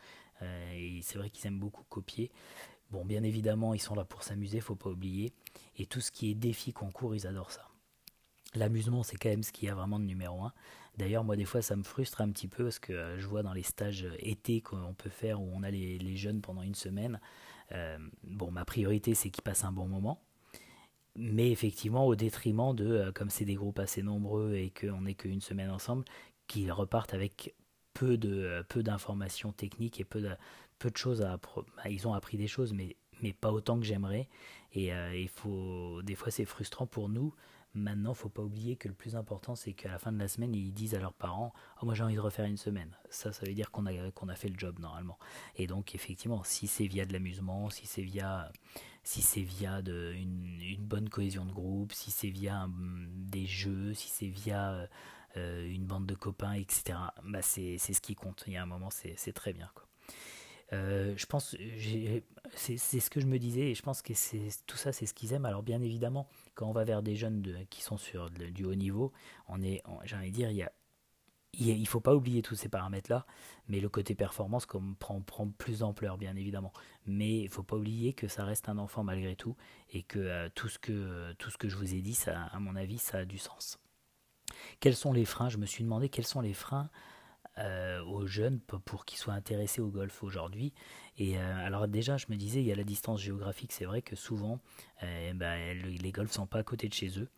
Euh, 0.43 0.73
et 0.73 1.01
c'est 1.03 1.19
vrai 1.19 1.31
qu'ils 1.31 1.47
aiment 1.47 1.61
beaucoup 1.61 1.85
copier. 1.85 2.31
Bon, 2.91 3.05
bien 3.05 3.23
évidemment, 3.23 3.75
ils 3.75 3.81
sont 3.81 3.95
là 3.95 4.05
pour 4.05 4.23
s'amuser, 4.23 4.61
faut 4.61 4.77
pas 4.77 4.91
oublier. 4.91 5.33
Et 5.77 5.87
tout 5.87 6.01
ce 6.01 6.13
qui 6.13 6.31
est 6.31 6.35
défi, 6.35 6.73
concours, 6.73 7.15
ils 7.15 7.27
adorent 7.27 7.51
ça. 7.51 7.69
L'amusement, 8.55 9.03
c'est 9.03 9.17
quand 9.17 9.29
même 9.29 9.43
ce 9.43 9.53
qui 9.53 9.67
y 9.67 9.69
a 9.69 9.75
vraiment 9.75 9.99
de 9.99 10.05
numéro 10.05 10.43
un. 10.43 10.53
D'ailleurs, 10.97 11.25
moi, 11.25 11.37
des 11.37 11.45
fois, 11.45 11.61
ça 11.61 11.77
me 11.77 11.83
frustre 11.83 12.21
un 12.23 12.31
petit 12.31 12.49
peu 12.49 12.65
parce 12.65 12.79
que 12.79 12.93
euh, 12.93 13.19
je 13.19 13.27
vois 13.27 13.43
dans 13.43 13.53
les 13.53 13.63
stages 13.63 14.05
euh, 14.05 14.17
été 14.19 14.63
qu'on 14.63 14.95
peut 14.95 15.11
faire 15.11 15.41
où 15.43 15.51
on 15.55 15.63
a 15.63 15.71
les, 15.71 16.17
jeunes 16.17 16.41
pendant 16.41 16.63
une 16.63 16.75
semaine. 16.75 17.21
Euh, 17.73 17.99
bon, 18.25 18.51
ma 18.51 18.65
priorité, 18.65 19.15
c'est 19.15 19.31
qu'ils 19.31 19.43
passent 19.43 19.65
un 19.65 19.73
bon 19.73 19.87
moment. 19.89 20.23
Mais 21.17 21.51
effectivement, 21.51 22.07
au 22.07 22.15
détriment 22.15 22.75
de, 22.75 23.11
comme 23.15 23.31
c'est 23.31 23.45
des 23.45 23.55
groupes 23.55 23.79
assez 23.79 24.03
nombreux 24.03 24.55
et 24.55 24.71
qu'on 24.71 25.03
n'est 25.03 25.15
qu'une 25.15 25.41
semaine 25.41 25.71
ensemble, 25.71 26.05
qu'ils 26.47 26.73
repartent 26.73 27.15
avec 27.15 27.55
peu 27.95 28.19
de 28.19 28.63
peu 28.69 28.83
d'informations 28.83 29.53
techniques 29.53 29.99
et 29.99 30.05
peu 30.05 30.21
de, 30.21 30.31
peu 30.79 30.91
de 30.91 30.97
choses 30.99 31.23
à 31.23 31.39
bah, 31.39 31.89
ils 31.89 32.07
ont 32.07 32.13
appris 32.13 32.37
des 32.37 32.47
choses 32.47 32.75
mais 32.75 32.97
mais 33.23 33.33
pas 33.33 33.51
autant 33.51 33.81
que 33.81 33.87
j'aimerais 33.87 34.29
et 34.75 34.91
il 34.91 35.29
faut 35.31 36.03
des 36.03 36.15
fois 36.15 36.31
c'est 36.31 36.45
frustrant 36.45 36.87
pour 36.87 37.09
nous 37.09 37.35
Maintenant, 37.77 38.15
faut 38.15 38.31
pas 38.31 38.43
oublier 38.43 38.77
que 38.77 38.89
le 38.89 38.95
plus 38.95 39.17
important, 39.17 39.55
c'est 39.55 39.75
qu'à 39.75 39.91
la 39.91 39.99
fin 39.99 40.11
de 40.11 40.19
la 40.19 40.29
semaine, 40.29 40.55
ils 40.55 40.73
disent 40.73 40.95
à 40.95 40.99
leurs 40.99 41.13
parents 41.13 41.53
oh, 41.83 41.85
Moi, 41.85 41.95
j'ai 41.95 42.03
envie 42.03 42.15
de 42.15 42.21
refaire 42.21 42.47
une 42.47 42.57
semaine. 42.57 42.97
Ça, 43.11 43.35
ça 43.35 43.45
veut 43.45 43.53
dire 43.53 43.71
qu'on 43.71 43.85
a, 43.85 44.11
qu'on 44.13 44.31
a 44.31 44.35
fait 44.35 44.49
le 44.49 44.59
job 44.59 44.79
normalement. 44.79 45.19
Et 45.57 45.67
donc, 45.67 45.95
effectivement, 45.95 46.43
si 46.43 46.69
c'est 46.69 46.87
via 46.87 47.05
de 47.05 47.13
l'amusement, 47.13 47.69
si 47.69 47.87
c'est 47.87 48.01
via, 48.01 48.51
si 49.03 49.21
c'est 49.21 49.43
via 49.43 49.83
de, 49.83 50.15
une, 50.15 50.79
bonne 50.79 51.11
cohésion 51.11 51.45
de 51.45 51.53
groupe, 51.53 51.93
si 51.93 52.11
c'est 52.11 52.31
via 52.31 52.67
des 53.15 53.45
jeux, 53.45 53.93
si 53.93 54.09
c'est 54.09 54.29
via 54.29 54.89
euh, 55.37 55.71
une 55.71 55.85
bande 55.85 56.07
de 56.07 56.15
copains, 56.15 56.55
etc., 56.55 56.99
bah 57.25 57.43
c'est, 57.43 57.77
ce 57.77 58.01
qui 58.01 58.15
compte. 58.15 58.45
Il 58.47 58.55
y 58.55 58.57
a 58.57 58.63
un 58.63 58.67
moment, 58.67 58.89
c'est, 58.89 59.33
très 59.35 59.53
bien. 59.53 59.71
Quoi. 59.75 59.85
Euh, 60.73 61.15
je 61.17 61.27
pense, 61.27 61.57
c'est 62.55 62.77
ce 62.79 63.11
que 63.11 63.21
je 63.21 63.27
me 63.27 63.39
disais, 63.39 63.71
et 63.71 63.75
je 63.75 63.83
pense 63.83 64.03
que 64.03 64.13
tout 64.67 64.77
ça, 64.77 64.93
c'est 64.93 65.07
ce 65.07 65.15
qu'ils 65.15 65.33
aiment. 65.33 65.45
Alors 65.47 65.63
bien 65.63 65.81
évidemment, 65.81 66.27
quand 66.55 66.67
on 66.67 66.73
va 66.73 66.85
vers 66.85 67.03
des 67.03 67.15
jeunes 67.15 67.65
qui 67.71 67.83
sont 67.83 67.97
sur 67.97 68.31
du 68.31 68.65
haut 68.65 68.75
niveau, 68.75 69.13
on 69.49 69.63
est, 69.63 69.83
j'ai 70.05 70.17
envie 70.17 70.31
de 70.31 70.37
dire, 70.37 70.51
il 70.51 70.57
y 70.57 70.63
a, 70.63 70.73
il 71.59 71.87
faut 71.87 72.01
pas 72.01 72.15
oublier 72.15 72.43
tous 72.43 72.57
ces 72.57 72.69
paramètres-là, 72.69 73.27
mais 73.69 73.81
le 73.81 73.89
côté 73.89 74.15
performance 74.15 74.67
comme, 74.67 74.97
prend, 74.97 75.21
prend 75.23 75.49
plus 75.49 75.79
d'ampleur, 75.79 76.19
bien 76.19 76.37
évidemment. 76.37 76.73
Mais 77.07 77.39
il 77.39 77.49
faut 77.49 77.63
pas 77.63 77.77
oublier 77.77 78.13
que 78.13 78.29
ça 78.29 78.45
reste 78.45 78.69
un 78.69 78.77
enfant 78.77 79.05
malgré 79.05 79.37
tout, 79.37 79.57
et 79.91 80.03
que 80.03 80.19
euh, 80.19 80.49
tout 80.55 80.69
ce 80.69 80.79
que 80.79 81.33
tout 81.35 81.51
ce 81.51 81.57
que 81.57 81.69
je 81.69 81.77
vous 81.77 81.95
ai 81.95 82.03
dit, 82.03 82.19
à 82.27 82.59
mon 82.59 82.77
avis, 82.77 82.99
ça 82.99 83.19
a 83.19 83.25
du 83.25 83.39
sens. 83.39 83.79
Quels 84.81 84.97
sont 84.97 85.13
les 85.13 85.25
freins? 85.25 85.49
Je 85.49 85.59
me 85.59 85.67
suis 85.67 85.85
demandé 85.85 86.09
quels 86.09 86.27
sont 86.27 86.41
les 86.41 86.55
freins 86.55 86.91
euh, 87.59 88.05
aux 88.05 88.27
jeunes 88.27 88.61
pour, 88.61 89.07
qu'ils 89.07 89.19
soient 89.19 89.33
intéressés 89.33 89.81
au 89.81 89.89
golf 89.89 90.23
aujourd'hui. 90.23 90.75
Et 91.17 91.39
euh, 91.39 91.67
alors 91.67 91.89
déjà, 91.89 92.19
je 92.19 92.27
me 92.29 92.37
disais, 92.37 92.61
il 92.61 92.67
y 92.67 92.73
a 92.73 92.75
la 92.75 92.85
distance 92.85 93.23
géographique. 93.23 93.73
C'est 93.73 93.87
vrai 93.87 94.03
que 94.03 94.15
souvent, 94.15 94.61
euh, 95.03 95.33
ben, 95.33 95.75
les 95.83 96.13
golfs 96.13 96.33
sont 96.33 96.47
pas 96.47 96.59
à 96.59 96.63
côté 96.63 96.87
de 96.87 96.93
chez 96.93 97.19
eux, 97.19 97.31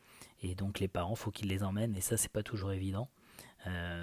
et 0.42 0.56
donc 0.56 0.80
les 0.80 0.88
parents, 0.88 1.14
faut 1.14 1.30
qu'ils 1.30 1.48
les 1.48 1.62
emmènent, 1.62 1.94
et 1.94 2.00
ça, 2.00 2.16
c'est 2.16 2.32
pas 2.32 2.42
toujours 2.42 2.72
évident. 2.72 3.08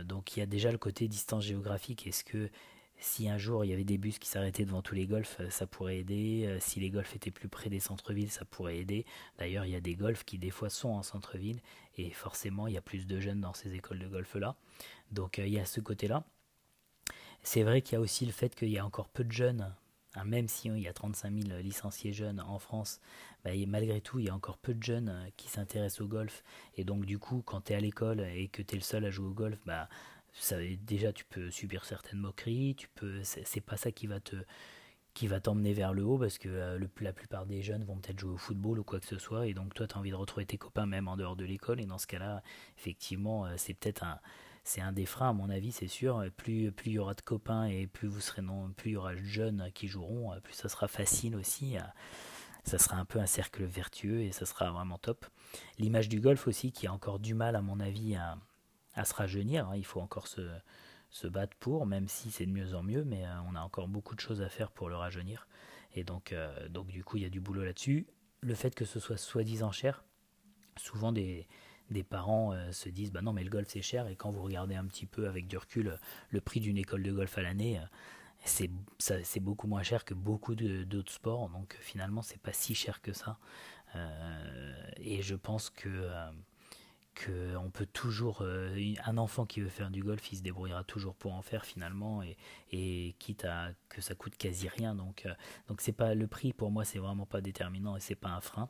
donc 0.05 0.37
il 0.37 0.39
y 0.39 0.43
a 0.43 0.45
déjà 0.45 0.71
le 0.71 0.77
côté 0.77 1.09
distance 1.09 1.43
géographique. 1.43 2.07
Est-ce 2.07 2.23
que 2.23 2.49
si 2.97 3.27
un 3.29 3.37
jour 3.37 3.65
il 3.65 3.71
y 3.71 3.73
avait 3.73 3.83
des 3.83 3.97
bus 3.97 4.17
qui 4.17 4.29
s'arrêtaient 4.29 4.63
devant 4.63 4.81
tous 4.81 4.95
les 4.95 5.07
golfs, 5.07 5.41
ça 5.49 5.67
pourrait 5.67 5.97
aider? 5.97 6.57
Si 6.61 6.79
les 6.79 6.89
golfs 6.89 7.13
étaient 7.13 7.31
plus 7.31 7.49
près 7.49 7.69
des 7.69 7.81
centres-villes, 7.81 8.31
ça 8.31 8.45
pourrait 8.45 8.77
aider. 8.77 9.05
D'ailleurs, 9.37 9.65
il 9.65 9.71
y 9.71 9.75
a 9.75 9.81
des 9.81 9.95
golfs 9.95 10.23
qui 10.23 10.37
des 10.37 10.51
fois 10.51 10.69
sont 10.69 10.89
en 10.89 11.03
centre-ville 11.03 11.59
et 11.97 12.11
forcément 12.11 12.67
il 12.67 12.73
y 12.73 12.77
a 12.77 12.81
plus 12.81 13.05
de 13.05 13.19
jeunes 13.19 13.41
dans 13.41 13.53
ces 13.53 13.73
écoles 13.73 13.99
de 13.99 14.07
golf 14.07 14.35
là. 14.35 14.55
Donc 15.11 15.39
euh, 15.39 15.47
il 15.47 15.53
y 15.53 15.59
a 15.59 15.65
ce 15.65 15.79
côté-là. 15.79 16.23
C'est 17.43 17.63
vrai 17.63 17.81
qu'il 17.81 17.93
y 17.93 17.97
a 17.97 18.01
aussi 18.01 18.25
le 18.25 18.31
fait 18.31 18.55
qu'il 18.55 18.69
y 18.69 18.79
a 18.79 18.85
encore 18.85 19.07
peu 19.07 19.23
de 19.23 19.31
jeunes, 19.31 19.71
hein, 20.15 20.25
même 20.25 20.47
si 20.47 20.67
il 20.67 20.79
y 20.79 20.87
a 20.87 20.93
35 20.93 21.31
000 21.47 21.59
licenciés 21.59 22.11
jeunes 22.11 22.39
en 22.41 22.57
France, 22.57 22.99
bah, 23.43 23.51
malgré 23.67 24.01
tout, 24.01 24.17
il 24.19 24.25
y 24.25 24.29
a 24.29 24.35
encore 24.35 24.57
peu 24.57 24.73
de 24.73 24.81
jeunes 24.81 25.09
euh, 25.09 25.29
qui 25.37 25.47
s'intéressent 25.49 26.01
au 26.01 26.07
golf. 26.07 26.43
Et 26.75 26.83
donc 26.83 27.05
du 27.05 27.19
coup, 27.19 27.43
quand 27.45 27.61
tu 27.61 27.73
es 27.73 27.75
à 27.75 27.79
l'école 27.79 28.21
et 28.21 28.47
que 28.47 28.61
tu 28.61 28.75
es 28.75 28.77
le 28.77 28.83
seul 28.83 29.05
à 29.05 29.11
jouer 29.11 29.27
au 29.27 29.33
golf, 29.33 29.59
bah, 29.65 29.87
déjà 30.81 31.13
tu 31.13 31.23
peux 31.25 31.51
subir 31.51 31.85
certaines 31.85 32.19
moqueries, 32.19 32.75
tu 32.75 32.89
peux, 32.95 33.21
c'est 33.23 33.61
pas 33.61 33.77
ça 33.77 33.91
qui 33.91 34.07
va 34.07 34.19
te 34.19 34.35
qui 35.13 35.27
va 35.27 35.39
t'emmener 35.39 35.73
vers 35.73 35.93
le 35.93 36.03
haut 36.03 36.17
parce 36.17 36.37
que 36.37 36.49
euh, 36.49 36.79
la 36.99 37.13
plupart 37.13 37.45
des 37.45 37.61
jeunes 37.61 37.85
vont 37.85 37.95
peut-être 37.95 38.19
jouer 38.19 38.33
au 38.33 38.37
football 38.37 38.79
ou 38.79 38.83
quoi 38.83 38.99
que 38.99 39.05
ce 39.05 39.17
soit 39.17 39.47
et 39.47 39.53
donc 39.53 39.73
toi 39.73 39.87
tu 39.87 39.95
as 39.95 39.97
envie 39.97 40.09
de 40.09 40.15
retrouver 40.15 40.45
tes 40.45 40.57
copains 40.57 40.85
même 40.85 41.07
en 41.07 41.15
dehors 41.15 41.37
de 41.37 41.45
l'école 41.45 41.79
et 41.79 41.85
dans 41.85 41.97
ce 41.97 42.05
cas-là 42.07 42.43
effectivement 42.77 43.47
c'est 43.55 43.73
peut-être 43.73 44.03
un 44.03 44.19
c'est 44.65 44.81
un 44.81 44.91
des 44.91 45.05
freins 45.05 45.29
à 45.29 45.33
mon 45.33 45.49
avis, 45.49 45.71
c'est 45.71 45.87
sûr. 45.87 46.25
Plus 46.35 46.71
plus 46.71 46.91
il 46.91 46.93
y 46.95 46.99
aura 46.99 47.13
de 47.13 47.21
copains 47.21 47.65
et 47.65 47.87
plus 47.87 48.07
vous 48.07 48.19
serez 48.19 48.41
non, 48.41 48.71
plus 48.71 48.91
il 48.91 48.93
y 48.93 48.97
aura 48.97 49.13
de 49.15 49.23
jeunes 49.23 49.71
qui 49.73 49.87
joueront, 49.87 50.37
plus 50.41 50.53
ça 50.53 50.67
sera 50.67 50.87
facile 50.87 51.35
aussi. 51.35 51.77
Ça 52.65 52.79
sera 52.79 52.97
un 52.97 53.05
peu 53.05 53.19
un 53.19 53.27
cercle 53.27 53.63
vertueux 53.63 54.21
et 54.21 54.31
ça 54.31 54.47
sera 54.47 54.71
vraiment 54.71 54.97
top. 54.97 55.25
L'image 55.77 56.09
du 56.09 56.19
golf 56.19 56.47
aussi 56.47 56.71
qui 56.71 56.87
a 56.87 56.93
encore 56.93 57.19
du 57.19 57.35
mal 57.35 57.55
à 57.55 57.61
mon 57.61 57.79
avis 57.79 58.15
à, 58.15 59.05
se 59.05 59.13
rajeunir. 59.13 59.69
Hein. 59.69 59.75
Il 59.75 59.85
faut 59.85 60.01
encore 60.01 60.27
se, 60.27 60.41
se 61.11 61.27
battre 61.27 61.55
pour, 61.57 61.85
même 61.85 62.07
si 62.07 62.31
c'est 62.31 62.47
de 62.47 62.51
mieux 62.51 62.73
en 62.73 62.81
mieux, 62.81 63.05
mais 63.05 63.25
euh, 63.25 63.41
on 63.47 63.55
a 63.55 63.61
encore 63.61 63.87
beaucoup 63.87 64.15
de 64.15 64.19
choses 64.19 64.41
à 64.41 64.49
faire 64.49 64.71
pour 64.71 64.89
le 64.89 64.95
rajeunir. 64.95 65.47
Et 65.93 66.03
donc, 66.03 66.33
euh, 66.33 66.67
donc 66.67 66.87
du 66.87 67.03
coup, 67.03 67.17
il 67.17 67.23
y 67.23 67.25
a 67.25 67.29
du 67.29 67.39
boulot 67.39 67.63
là-dessus. 67.63 68.07
Le 68.41 68.55
fait 68.55 68.73
que 68.73 68.83
ce 68.83 68.99
soit 68.99 69.17
soi-disant 69.17 69.71
cher, 69.71 70.03
souvent 70.75 71.11
des, 71.11 71.47
des 71.91 72.03
parents 72.03 72.53
euh, 72.53 72.71
se 72.71 72.89
disent 72.89 73.11
bah 73.11 73.21
non 73.21 73.33
mais 73.33 73.43
le 73.43 73.49
golf 73.49 73.67
c'est 73.69 73.81
cher 73.81 74.07
et 74.07 74.15
quand 74.15 74.31
vous 74.31 74.41
regardez 74.41 74.75
un 74.75 74.85
petit 74.85 75.05
peu 75.05 75.27
avec 75.27 75.47
du 75.47 75.57
recul 75.57 75.89
euh, 75.89 75.97
le 76.29 76.41
prix 76.41 76.59
d'une 76.59 76.77
école 76.77 77.03
de 77.03 77.11
golf 77.11 77.37
à 77.37 77.41
l'année 77.41 77.79
euh, 77.79 78.67
c'est 78.99 79.39
beaucoup 79.39 79.67
moins 79.67 79.83
cher 79.83 80.05
que 80.05 80.13
beaucoup 80.13 80.53
d'autres 80.55 81.11
sports 81.11 81.49
donc 81.49 81.77
finalement 81.81 82.21
c'est 82.21 82.39
pas 82.39 82.53
si 82.53 82.75
cher 82.75 83.01
que 83.01 83.11
ça. 83.11 83.39
Et 84.97 85.23
je 85.23 85.35
pense 85.35 85.71
que 85.71 86.11
on 87.57 87.71
peut 87.71 87.87
toujours 87.87 88.43
un 88.43 89.17
enfant 89.17 89.47
qui 89.47 89.61
veut 89.61 89.69
faire 89.69 89.89
du 89.89 90.03
golf 90.03 90.31
il 90.31 90.37
se 90.37 90.43
débrouillera 90.43 90.83
toujours 90.83 91.15
pour 91.15 91.33
en 91.33 91.41
faire 91.41 91.65
finalement 91.65 92.21
et, 92.21 92.37
et 92.71 93.15
quitte 93.17 93.45
à 93.45 93.71
que 93.89 93.99
ça 93.99 94.13
coûte 94.13 94.37
quasi 94.37 94.67
rien 94.67 94.93
donc 94.93 95.25
donc 95.67 95.81
c'est 95.81 95.91
pas 95.91 96.13
le 96.13 96.27
prix 96.27 96.53
pour 96.53 96.69
moi 96.69 96.85
c'est 96.85 96.99
vraiment 96.99 97.25
pas 97.25 97.41
déterminant 97.41 97.95
et 97.95 97.99
c'est 97.99 98.13
pas 98.13 98.29
un 98.29 98.41
frein 98.41 98.69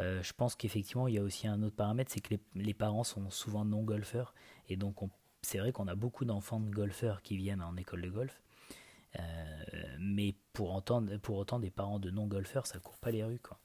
euh, 0.00 0.22
je 0.22 0.32
pense 0.32 0.54
qu'effectivement, 0.54 1.08
il 1.08 1.14
y 1.14 1.18
a 1.18 1.22
aussi 1.22 1.46
un 1.46 1.62
autre 1.62 1.76
paramètre, 1.76 2.12
c'est 2.12 2.20
que 2.20 2.34
les, 2.54 2.74
parents 2.74 3.04
sont 3.04 3.30
souvent 3.30 3.64
non 3.64 3.82
golfeurs. 3.82 4.34
Et 4.68 4.76
donc, 4.76 4.96
c'est 5.42 5.58
vrai 5.58 5.72
qu'on 5.72 5.88
a 5.88 5.94
beaucoup 5.94 6.24
d'enfants 6.24 6.60
de 6.60 6.70
golfeurs 6.70 7.22
qui 7.22 7.36
viennent 7.36 7.62
en 7.62 7.76
école 7.76 8.02
de 8.02 8.10
golf. 8.10 8.42
mais 9.98 10.34
pour, 10.52 10.72
autant, 10.72 11.00
des 11.02 11.70
parents 11.70 11.98
de 11.98 12.10
non-golfeurs, 12.10 12.66
ça 12.66 12.78
court 12.78 12.98
pas 12.98 13.10
les 13.10 13.24
rues. 13.24 13.40
Quoi. 13.40 13.58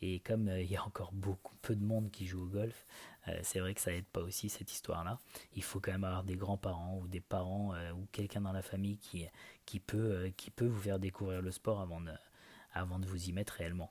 Et 0.00 0.20
comme 0.20 0.48
il 0.48 0.70
y 0.70 0.76
a 0.76 0.84
encore 0.84 1.12
beaucoup 1.12 1.54
peu 1.62 1.74
de 1.74 1.84
monde 1.84 2.10
qui 2.10 2.26
joue 2.26 2.42
au 2.42 2.48
golf, 2.48 2.86
c'est 3.42 3.60
vrai 3.60 3.74
que 3.74 3.80
ça 3.80 3.92
aide 3.92 4.04
pas 4.06 4.20
aussi 4.20 4.48
cette 4.48 4.72
histoire-là. 4.72 5.18
Il 5.56 5.62
faut 5.62 5.80
quand 5.80 5.92
même 5.92 6.04
avoir 6.04 6.24
des 6.24 6.36
grands-parents 6.36 6.98
ou 7.02 7.08
des 7.08 7.20
parents 7.20 7.72
ou 7.96 8.06
quelqu'un 8.12 8.42
dans 8.42 8.52
la 8.52 8.62
famille 8.62 8.98
qui, 8.98 9.80
peut, 9.80 10.30
vous 10.60 10.80
faire 10.80 10.98
découvrir 10.98 11.42
le 11.42 11.50
sport 11.50 11.80
avant 11.80 12.00
de, 12.98 13.06
vous 13.06 13.28
y 13.28 13.32
mettre 13.32 13.54
réellement. 13.54 13.90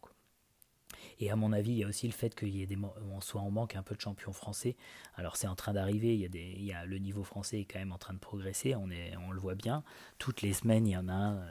Et 1.24 1.32
à 1.32 1.38
mon 1.38 1.54
avis, 1.54 1.72
il 1.72 1.78
y 1.78 1.84
a 1.86 1.88
aussi 1.88 2.06
le 2.06 2.12
fait 2.12 2.36
qu'il 2.36 2.50
y 2.50 2.64
ait 2.64 2.66
des, 2.66 2.78
on 2.78 3.22
soit 3.22 3.40
en 3.40 3.50
manque 3.50 3.78
un 3.78 3.82
peu 3.82 3.96
de 3.96 4.02
champions 4.02 4.34
français. 4.34 4.76
Alors 5.16 5.38
c'est 5.38 5.48
en 5.48 5.56
train 5.56 5.72
d'arriver, 5.72 6.14
il 6.16 6.66
y 6.66 6.74
a 6.74 6.86
le 6.86 6.98
niveau 6.98 7.24
français 7.24 7.62
est 7.62 7.66
quand 7.66 7.80
même 7.80 7.94
en 7.94 7.98
train 7.98 8.14
de 8.14 8.20
progresser, 8.20 8.76
on, 8.76 8.88
le 8.88 9.40
voit 9.40 9.56
bien. 9.56 9.86
Toutes 10.18 10.42
les 10.42 10.52
semaines, 10.52 10.86
il 10.86 10.92
y 10.92 10.98
en 10.98 11.08
a 11.08 11.14
un, 11.14 11.46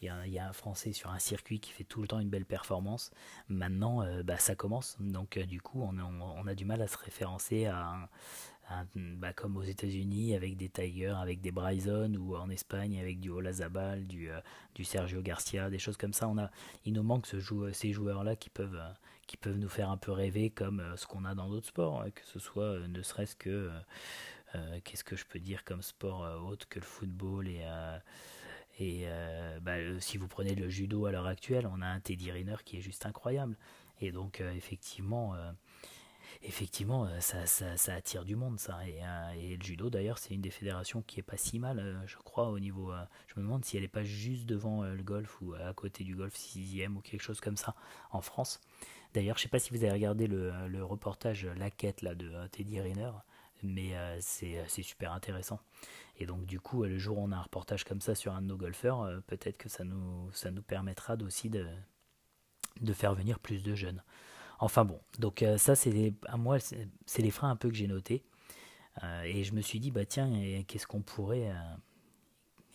il 0.00 0.32
y 0.32 0.38
a, 0.40 0.48
un 0.48 0.52
Français 0.52 0.92
sur 0.92 1.10
un 1.10 1.20
circuit 1.20 1.60
qui 1.60 1.70
fait 1.70 1.84
tout 1.84 2.02
le 2.02 2.08
temps 2.08 2.18
une 2.18 2.30
belle 2.30 2.44
performance. 2.44 3.12
Maintenant, 3.48 4.02
euh, 4.02 4.24
bah, 4.24 4.38
ça 4.38 4.56
commence, 4.56 4.96
donc 4.98 5.36
euh, 5.36 5.46
du 5.46 5.60
coup, 5.60 5.80
on, 5.80 5.96
on, 6.00 6.20
on, 6.20 6.46
a 6.48 6.56
du 6.56 6.64
mal 6.64 6.82
à 6.82 6.88
se 6.88 6.98
référencer 6.98 7.66
à 7.66 7.86
un, 7.86 8.08
bah, 8.94 9.32
comme 9.32 9.56
aux 9.56 9.62
États-Unis 9.62 10.34
avec 10.34 10.56
des 10.56 10.68
Tiger, 10.68 11.14
avec 11.20 11.40
des 11.40 11.50
Bryson, 11.50 12.14
ou 12.18 12.36
en 12.36 12.48
Espagne 12.48 12.98
avec 12.98 13.20
du 13.20 13.30
Olazabal, 13.30 14.06
du, 14.06 14.30
euh, 14.30 14.40
Sergio 14.82 15.20
Garcia, 15.20 15.68
des 15.70 15.78
choses 15.78 15.96
comme 15.96 16.12
ça. 16.12 16.28
On 16.28 16.38
a, 16.38 16.50
il 16.84 16.92
nous 16.94 17.02
manque 17.02 17.26
ce 17.26 17.38
ces 17.72 17.92
joueurs-là 17.92 18.36
qui 18.36 18.50
peuvent, 18.50 18.76
euh, 18.76 18.92
qui 19.26 19.36
peuvent 19.36 19.58
nous 19.58 19.68
faire 19.68 19.90
un 19.90 19.96
peu 19.96 20.12
rêver 20.12 20.50
comme 20.50 20.80
euh, 20.80 20.96
ce 20.96 21.06
qu'on 21.06 21.24
a 21.24 21.34
dans 21.34 21.48
d'autres 21.48 21.68
sports, 21.68 22.02
hein, 22.02 22.10
que 22.10 22.24
ce 22.24 22.38
soit 22.38 22.78
ne 22.88 23.02
serait-ce 23.02 23.36
que, 23.36 23.70
qu'est-ce 24.84 25.04
que 25.04 25.16
je 25.16 25.24
peux 25.24 25.38
dire 25.38 25.64
comme 25.64 25.82
sport 25.82 26.22
autre 26.44 26.68
que 26.68 26.78
le 26.78 26.84
football 26.84 27.48
et. 27.48 27.64
Et 28.78 29.06
bah, 29.60 29.76
si 30.00 30.16
vous 30.16 30.28
prenez 30.28 30.54
le 30.54 30.68
judo 30.70 31.04
à 31.04 31.12
l'heure 31.12 31.26
actuelle, 31.26 31.68
on 31.70 31.82
a 31.82 31.86
un 31.86 32.00
Teddy 32.00 32.32
Riner 32.32 32.56
qui 32.64 32.78
est 32.78 32.80
juste 32.80 33.04
incroyable. 33.04 33.56
Et 34.00 34.12
donc, 34.12 34.40
effectivement, 34.40 35.34
effectivement, 36.42 37.06
euh, 37.06 37.20
ça, 37.20 37.46
ça, 37.46 37.94
attire 37.94 38.24
du 38.24 38.36
monde, 38.36 38.58
ça. 38.58 38.78
Euh, 38.78 39.32
et, 39.32 39.56
le 39.56 39.62
judo, 39.62 39.90
d'ailleurs, 39.90 40.18
c'est 40.18 40.34
une 40.34 40.40
des 40.40 40.50
fédérations 40.50 41.02
qui 41.02 41.20
est 41.20 41.22
pas 41.22 41.36
si 41.36 41.58
mal, 41.58 41.78
euh, 41.78 42.06
je 42.06 42.16
crois, 42.16 42.48
au 42.48 42.58
niveau. 42.58 42.92
je 43.28 43.38
me 43.38 43.44
demande 43.44 43.64
si 43.64 43.76
elle 43.76 43.82
n'est 43.82 43.88
pas 43.88 44.04
juste 44.04 44.46
devant 44.46 44.82
le 44.82 45.02
golf 45.02 45.40
ou 45.40 45.54
à 45.54 45.72
côté 45.74 46.04
du 46.04 46.14
golf 46.14 46.34
6 46.34 46.86
ou 46.88 47.00
quelque 47.00 47.22
chose 47.22 47.40
comme 47.40 47.56
ça 47.56 47.74
en 48.10 48.20
France. 48.20 48.60
D'ailleurs, 49.14 49.36
je 49.36 49.42
sais 49.42 49.48
pas 49.48 49.58
si 49.58 49.70
vous 49.70 49.84
avez 49.84 49.92
regardé 49.92 50.26
le, 50.26 50.82
reportage 50.82 51.46
La 51.56 51.70
Quête 51.70 52.02
là, 52.02 52.14
de 52.14 52.32
Teddy 52.48 52.80
Riner, 52.80 53.10
mais 53.62 53.94
c'est 54.20 54.82
super 54.82 55.12
intéressant. 55.12 55.60
Et 56.18 56.26
donc, 56.26 56.46
du 56.46 56.60
coup, 56.60 56.84
le 56.84 56.98
jour 56.98 57.18
où 57.18 57.24
on 57.24 57.32
a 57.32 57.36
un 57.36 57.42
reportage 57.42 57.84
comme 57.84 58.00
ça 58.00 58.14
sur 58.14 58.32
un 58.32 58.42
de 58.42 58.46
nos 58.46 58.56
golfeurs, 58.56 59.22
peut-être 59.26 59.58
que 59.58 59.68
ça 59.68 59.84
nous, 59.84 60.30
ça 60.32 60.50
nous 60.50 60.62
permettra 60.62 61.16
aussi 61.16 61.50
de, 61.50 61.66
de 62.80 62.92
faire 62.92 63.14
venir 63.14 63.38
plus 63.38 63.62
de 63.62 63.74
jeunes. 63.74 64.02
Enfin 64.62 64.84
bon, 64.84 65.00
donc 65.18 65.42
euh, 65.42 65.58
ça, 65.58 65.74
c'est 65.74 66.14
à 66.28 66.36
moi, 66.36 66.58
c'est 66.60 67.22
les 67.22 67.32
freins 67.32 67.50
un 67.50 67.56
peu 67.56 67.68
que 67.68 67.74
j'ai 67.74 67.88
notés. 67.88 68.22
Euh, 69.02 69.22
et 69.24 69.42
je 69.42 69.54
me 69.54 69.60
suis 69.60 69.80
dit, 69.80 69.90
bah 69.90 70.04
tiens, 70.04 70.30
qu'est-ce 70.68 70.86
qu'on 70.86 71.02
pourrait. 71.02 71.50
Euh, 71.50 71.74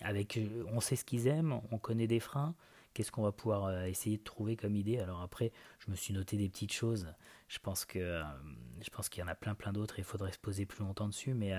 avec, 0.01 0.37
on 0.73 0.81
sait 0.81 0.97
ce 0.97 1.05
qu'ils 1.05 1.27
aiment, 1.27 1.61
on 1.71 1.77
connaît 1.77 2.05
des 2.05 2.19
freins, 2.19 2.55
qu'est-ce 2.93 3.09
qu'on 3.09 3.23
va 3.23 3.31
pouvoir 3.31 3.85
essayer 3.85 4.17
de 4.17 4.23
trouver 4.23 4.57
comme 4.57 4.75
idée 4.75 4.99
Alors 4.99 5.21
après, 5.21 5.53
je 5.79 5.89
me 5.89 5.95
suis 5.95 6.13
noté 6.13 6.35
des 6.35 6.49
petites 6.49 6.73
choses. 6.73 7.07
Je 7.47 7.59
pense 7.59 7.85
que 7.85 8.21
je 8.81 8.89
pense 8.89 9.07
qu'il 9.07 9.21
y 9.21 9.23
en 9.23 9.29
a 9.29 9.35
plein 9.35 9.55
plein 9.55 9.71
d'autres. 9.71 9.97
Il 9.97 10.03
faudrait 10.03 10.33
se 10.33 10.39
poser 10.39 10.65
plus 10.65 10.83
longtemps 10.83 11.07
dessus. 11.07 11.33
Mais 11.33 11.53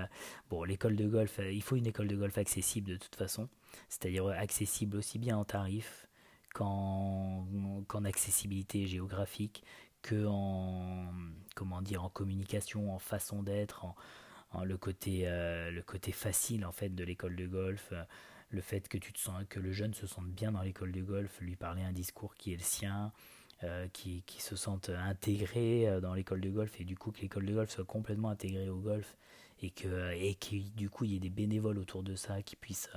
bon, 0.51 0.63
l'école 0.63 0.95
de 0.95 1.09
golf, 1.09 1.41
il 1.43 1.63
faut 1.63 1.77
une 1.77 1.87
école 1.87 2.07
de 2.07 2.17
golf 2.17 2.37
accessible 2.37 2.91
de 2.91 2.97
toute 2.97 3.17
façon, 3.17 3.49
c'est-à-dire 3.89 4.27
accessible 4.29 4.99
aussi 4.99 5.19
bien 5.19 5.39
en 5.39 5.47
tarif 5.47 6.09
qu'en 6.55 8.05
accessibilité 8.05 8.87
géographique, 8.87 9.63
que 10.03 10.27
en 10.27 11.13
comment 11.55 11.83
dire 11.83 12.05
en 12.05 12.09
communication, 12.09 12.95
en 12.95 12.99
façon 12.99 13.43
d'être, 13.43 13.85
en, 14.53 14.65
le 14.65 14.77
côté 14.77 15.23
euh, 15.25 15.71
le 15.71 15.83
côté 15.83 16.13
facile 16.13 16.65
en 16.65 16.73
fait 16.73 16.95
de 16.95 17.05
l'école 17.05 17.37
de 17.37 17.47
golf, 17.47 17.89
euh, 17.93 18.03
le 18.51 18.61
fait 18.61 18.89
que 18.89 18.97
tu 18.99 19.13
te 19.13 19.19
sens 19.19 19.43
que 19.49 19.61
le 19.61 19.73
jeune 19.73 19.95
se 19.95 20.07
sente 20.07 20.29
bien 20.29 20.53
dans 20.53 20.63
l'école 20.63 20.93
de 20.93 21.03
golf, 21.03 21.41
lui 21.41 21.57
parler 21.57 21.83
un 21.83 21.93
discours 21.93 22.35
qui 22.37 22.53
est 22.53 22.57
le 22.57 22.63
sien, 22.63 23.13
euh, 23.65 23.89
qui, 23.93 24.23
qui, 24.23 24.41
se 24.41 24.57
sente 24.57 24.89
intégré 24.89 26.01
dans 26.01 26.15
l'école 26.15 26.41
de 26.41 26.51
golf 26.51 26.81
et 26.81 26.85
du 26.85 26.97
coup 26.97 27.11
que 27.11 27.21
l'école 27.21 27.45
de 27.47 27.55
golf 27.55 27.71
soit 27.71 27.85
complètement 27.85 28.31
intégrée 28.31 28.69
au 28.71 28.79
golf 28.79 29.17
et 29.61 29.71
que 29.71 30.13
et 30.13 30.35
qui 30.37 30.71
du 30.71 30.89
coup 30.89 31.05
il 31.05 31.13
y 31.13 31.17
ait 31.17 31.21
des 31.21 31.31
bénévoles 31.31 31.79
autour 31.79 32.05
de 32.05 32.15
ça 32.15 32.43
qui 32.43 32.55
puissent 32.55 32.91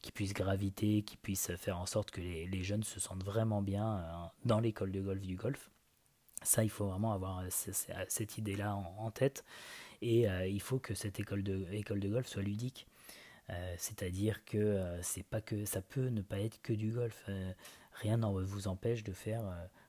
qui 0.00 0.12
puissent 0.12 0.34
graviter, 0.34 1.02
qui 1.02 1.16
puissent 1.16 1.50
faire 1.56 1.78
en 1.78 1.86
sorte 1.86 2.12
que 2.12 2.20
les, 2.20 2.46
les 2.46 2.62
jeunes 2.62 2.84
se 2.84 3.00
sentent 3.00 3.24
vraiment 3.24 3.60
bien 3.60 4.30
dans 4.44 4.60
l'école 4.60 4.92
de 4.92 5.00
golf 5.00 5.20
du 5.20 5.36
golf. 5.36 5.70
Ça, 6.44 6.62
il 6.62 6.70
faut 6.70 6.86
vraiment 6.86 7.12
avoir 7.12 7.40
euh, 7.40 7.48
euh, 7.90 8.04
cette 8.08 8.38
idée-là 8.38 8.74
en, 8.74 9.10
tête. 9.10 9.44
Et 10.02 10.28
euh, 10.28 10.46
il 10.46 10.60
faut 10.60 10.78
que 10.78 10.94
cette 10.94 11.18
école 11.18 11.42
de, 11.42 11.66
golf 12.08 12.26
soit 12.26 12.42
ludique. 12.42 12.86
C'est-à-dire 13.76 14.42
que 14.46 14.82
c'est 15.02 15.22
pas 15.22 15.42
que 15.42 15.66
ça 15.66 15.82
peut 15.82 16.08
ne 16.08 16.22
pas 16.22 16.38
être 16.38 16.62
que 16.62 16.72
du 16.72 16.92
golf. 16.92 17.28
rien 17.92 18.16
ne 18.16 18.42
vous 18.42 18.68
empêche 18.68 19.04
de 19.04 19.12
faire, 19.12 19.42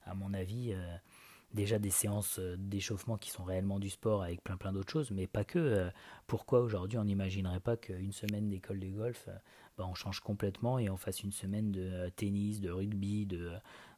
à 0.06 0.14
mon 0.14 0.34
avis, 0.34 0.76
déjà 1.54 1.80
des 1.80 1.90
séances 1.90 2.38
d'échauffement 2.58 3.18
qui 3.18 3.30
sont 3.30 3.46
réellement 3.46 3.80
du 3.80 3.90
sport 3.90 4.24
avec 4.24 4.44
plein 4.44 4.58
plein 4.58 4.74
d'autres 4.74 4.92
choses, 4.92 5.10
mais 5.12 5.26
pas 5.26 5.46
que. 5.46 5.90
pourquoi 6.28 6.60
aujourd'hui 6.60 6.98
on 6.98 7.06
n'imaginerait 7.06 7.62
pas 7.62 7.78
qu'une 7.78 8.12
semaine 8.12 8.50
d'école 8.50 8.82
de 8.82 8.90
golf, 8.90 9.30
bah, 9.78 9.86
on 9.88 9.94
change 9.94 10.20
complètement 10.20 10.78
et 10.78 10.90
on 10.90 10.98
fasse 10.98 11.24
une 11.24 11.32
semaine 11.32 11.72
de 11.72 12.10
tennis, 12.18 12.60
de 12.60 12.72
rugby, 12.72 13.26
de, 13.26 13.54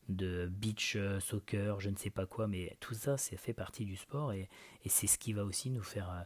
de 0.09 0.47
beach 0.47 0.95
euh, 0.95 1.19
soccer, 1.19 1.79
je 1.79 1.89
ne 1.89 1.95
sais 1.95 2.09
pas 2.09 2.25
quoi, 2.25 2.47
mais 2.47 2.75
tout 2.79 2.93
ça, 2.93 3.17
c'est 3.17 3.37
fait 3.37 3.53
partie 3.53 3.85
du 3.85 3.95
sport 3.95 4.33
et, 4.33 4.49
c'est 4.85 5.07
ce 5.07 5.17
qui 5.17 5.33
va 5.33 5.43
aussi 5.43 5.69
nous 5.69 5.83
faire 5.83 6.09
euh, 6.09 6.23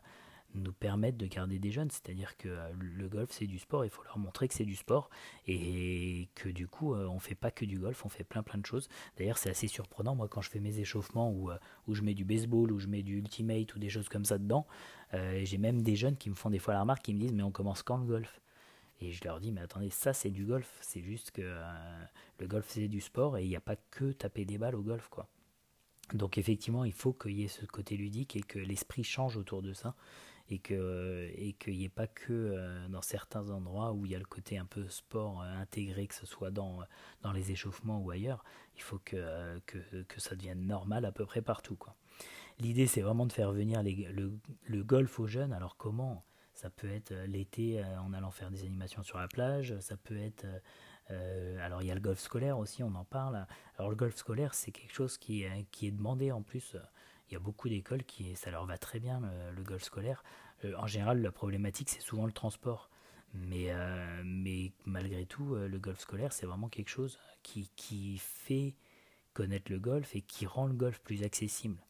nous 0.53 0.71
permettre 0.71 1.17
de 1.17 1.25
garder 1.25 1.57
des 1.57 1.71
jeunes, 1.71 1.89
c'est-à-dire 1.89 2.37
que 2.37 2.49
euh, 2.49 2.69
le 2.77 3.09
golf 3.09 3.29
c'est 3.31 3.47
du 3.47 3.57
sport, 3.57 3.85
il 3.85 3.89
faut 3.89 4.03
leur 4.03 4.19
montrer 4.19 4.47
que 4.47 4.53
c'est 4.53 4.65
du 4.65 4.75
sport 4.75 5.09
et 5.47 6.29
que 6.35 6.49
du 6.49 6.67
coup 6.67 6.93
on 6.93 7.19
fait 7.19 7.35
pas 7.35 7.49
que 7.49 7.65
du 7.65 7.79
golf, 7.79 8.05
on 8.05 8.09
fait 8.09 8.23
plein 8.23 8.43
plein 8.43 8.59
de 8.59 8.65
choses. 8.65 8.87
D'ailleurs 9.17 9.37
c'est 9.37 9.49
assez 9.49 9.67
surprenant 9.67 10.13
moi 10.13 10.27
quand 10.27 10.41
je 10.41 10.49
fais 10.49 10.59
mes 10.59 10.79
échauffements 10.79 11.31
où, 11.31 11.49
où 11.87 11.95
je 11.95 12.03
mets 12.03 12.13
du 12.13 12.25
baseball, 12.25 12.71
où 12.71 12.79
je 12.79 12.87
mets 12.87 13.01
du 13.01 13.17
ultimate 13.17 13.73
ou 13.75 13.79
des 13.79 13.89
choses 13.89 14.09
comme 14.09 14.25
ça 14.25 14.37
dedans, 14.37 14.67
j'ai 15.13 15.57
même 15.57 15.81
des 15.81 15.95
jeunes 15.95 16.17
qui 16.17 16.29
me 16.29 16.35
font 16.35 16.49
des 16.49 16.59
fois 16.59 16.73
la 16.73 16.81
remarque, 16.81 17.03
qui 17.03 17.13
me 17.13 17.19
disent 17.19 17.33
mais 17.33 17.43
on 17.43 17.51
commence 17.51 17.81
quand 17.81 17.97
le 17.97 18.05
golf? 18.05 18.41
Et 19.01 19.11
je 19.11 19.23
leur 19.23 19.39
dis, 19.39 19.51
mais 19.51 19.61
attendez, 19.61 19.89
ça 19.89 20.13
c'est 20.13 20.29
du 20.29 20.45
golf, 20.45 20.77
c'est 20.81 21.01
juste 21.01 21.31
que 21.31 21.41
euh, 21.43 22.03
le 22.39 22.47
golf 22.47 22.65
c'est 22.69 22.87
du 22.87 23.01
sport 23.01 23.37
et 23.37 23.43
il 23.43 23.49
n'y 23.49 23.55
a 23.55 23.61
pas 23.61 23.75
que 23.75 24.11
taper 24.11 24.45
des 24.45 24.57
balles 24.57 24.75
au 24.75 24.83
golf, 24.83 25.09
quoi. 25.09 25.27
Donc 26.13 26.37
effectivement, 26.37 26.83
il 26.83 26.93
faut 26.93 27.13
qu'il 27.13 27.31
y 27.31 27.43
ait 27.43 27.47
ce 27.47 27.65
côté 27.65 27.97
ludique 27.97 28.35
et 28.35 28.41
que 28.41 28.59
l'esprit 28.59 29.03
change 29.03 29.37
autour 29.37 29.61
de 29.61 29.73
ça 29.73 29.95
et 30.49 30.59
que 30.59 31.31
et 31.35 31.53
qu'il 31.53 31.77
n'y 31.77 31.85
ait 31.85 31.89
pas 31.89 32.07
que 32.07 32.33
euh, 32.33 32.87
dans 32.89 33.01
certains 33.01 33.49
endroits 33.49 33.93
où 33.93 34.05
il 34.05 34.11
y 34.11 34.15
a 34.15 34.19
le 34.19 34.25
côté 34.25 34.57
un 34.57 34.65
peu 34.65 34.87
sport 34.89 35.41
euh, 35.41 35.45
intégré, 35.61 36.07
que 36.07 36.15
ce 36.15 36.25
soit 36.25 36.51
dans, 36.51 36.79
dans 37.21 37.31
les 37.31 37.51
échauffements 37.51 37.99
ou 38.01 38.11
ailleurs, 38.11 38.43
il 38.75 38.81
faut 38.81 38.99
que, 38.99 39.59
que, 39.65 39.77
que 40.03 40.19
ça 40.19 40.35
devienne 40.35 40.67
normal 40.67 41.05
à 41.05 41.11
peu 41.11 41.25
près 41.25 41.41
partout, 41.41 41.75
quoi. 41.75 41.95
L'idée 42.59 42.85
c'est 42.85 43.01
vraiment 43.01 43.25
de 43.25 43.31
faire 43.31 43.51
venir 43.51 43.81
le, 43.81 44.33
le 44.65 44.83
golf 44.83 45.19
aux 45.19 45.27
jeunes. 45.27 45.53
Alors 45.53 45.77
comment 45.77 46.23
ça 46.62 46.69
peut 46.69 46.91
être 46.91 47.12
euh, 47.12 47.26
l'été 47.26 47.80
euh, 47.80 48.00
en 48.02 48.13
allant 48.13 48.30
faire 48.30 48.52
des 48.52 48.62
animations 48.62 49.02
sur 49.02 49.17
la 49.17 49.28
plage. 49.28 49.76
Ça 49.80 49.97
peut 49.97 50.17
être. 50.17 50.45
Euh, 51.10 51.65
alors 51.65 51.82
il 51.82 51.88
y 51.88 51.91
a 51.91 51.95
le 51.95 52.02
golf 52.02 52.19
scolaire 52.19 52.60
aussi, 52.60 52.84
on 52.84 52.93
en 52.93 53.04
parle. 53.04 53.47
Alors 53.78 53.89
le 53.89 53.95
golf 53.95 54.15
scolaire, 54.15 54.54
c'est 54.54 54.71
quelque 54.71 54.93
chose 54.93 55.17
qui 55.17 55.43
est, 55.43 55.91
demandé 55.91 56.32
en 56.32 56.43
plus. 56.43 56.76
Il 57.30 57.34
y 57.34 57.36
a 57.36 57.39
beaucoup 57.39 57.67
d'écoles 57.67 58.04
qui 58.04 58.36
ça 58.36 58.52
leur 58.52 58.65
va 58.67 58.78
très 58.78 59.00
bien 59.00 59.21
le, 59.56 59.63
golf 59.63 59.84
scolaire. 59.84 60.24
en 60.78 60.86
général, 60.86 61.21
la 61.21 61.32
problématique 61.32 61.89
c'est 61.89 62.02
souvent 62.02 62.26
le 62.26 62.32
transport. 62.32 62.89
Mais, 63.34 63.74
mais 64.24 64.71
malgré 64.86 65.26
tout, 65.26 65.56
le 65.56 65.80
golf 65.80 66.00
scolaire, 66.00 66.32
c'est 66.32 66.45
vraiment 66.45 66.69
quelque 66.69 66.89
chose 66.89 67.17
qui, 67.43 67.69
qui 67.76 68.17
fait 68.19 68.76
connaître 69.34 69.71
le 69.71 69.80
golf 69.80 70.15
et 70.15 70.21
qui 70.21 70.45
rend 70.45 70.67
le 70.67 70.74
golf 70.74 71.00
plus 71.00 71.24
accessible. 71.24 71.82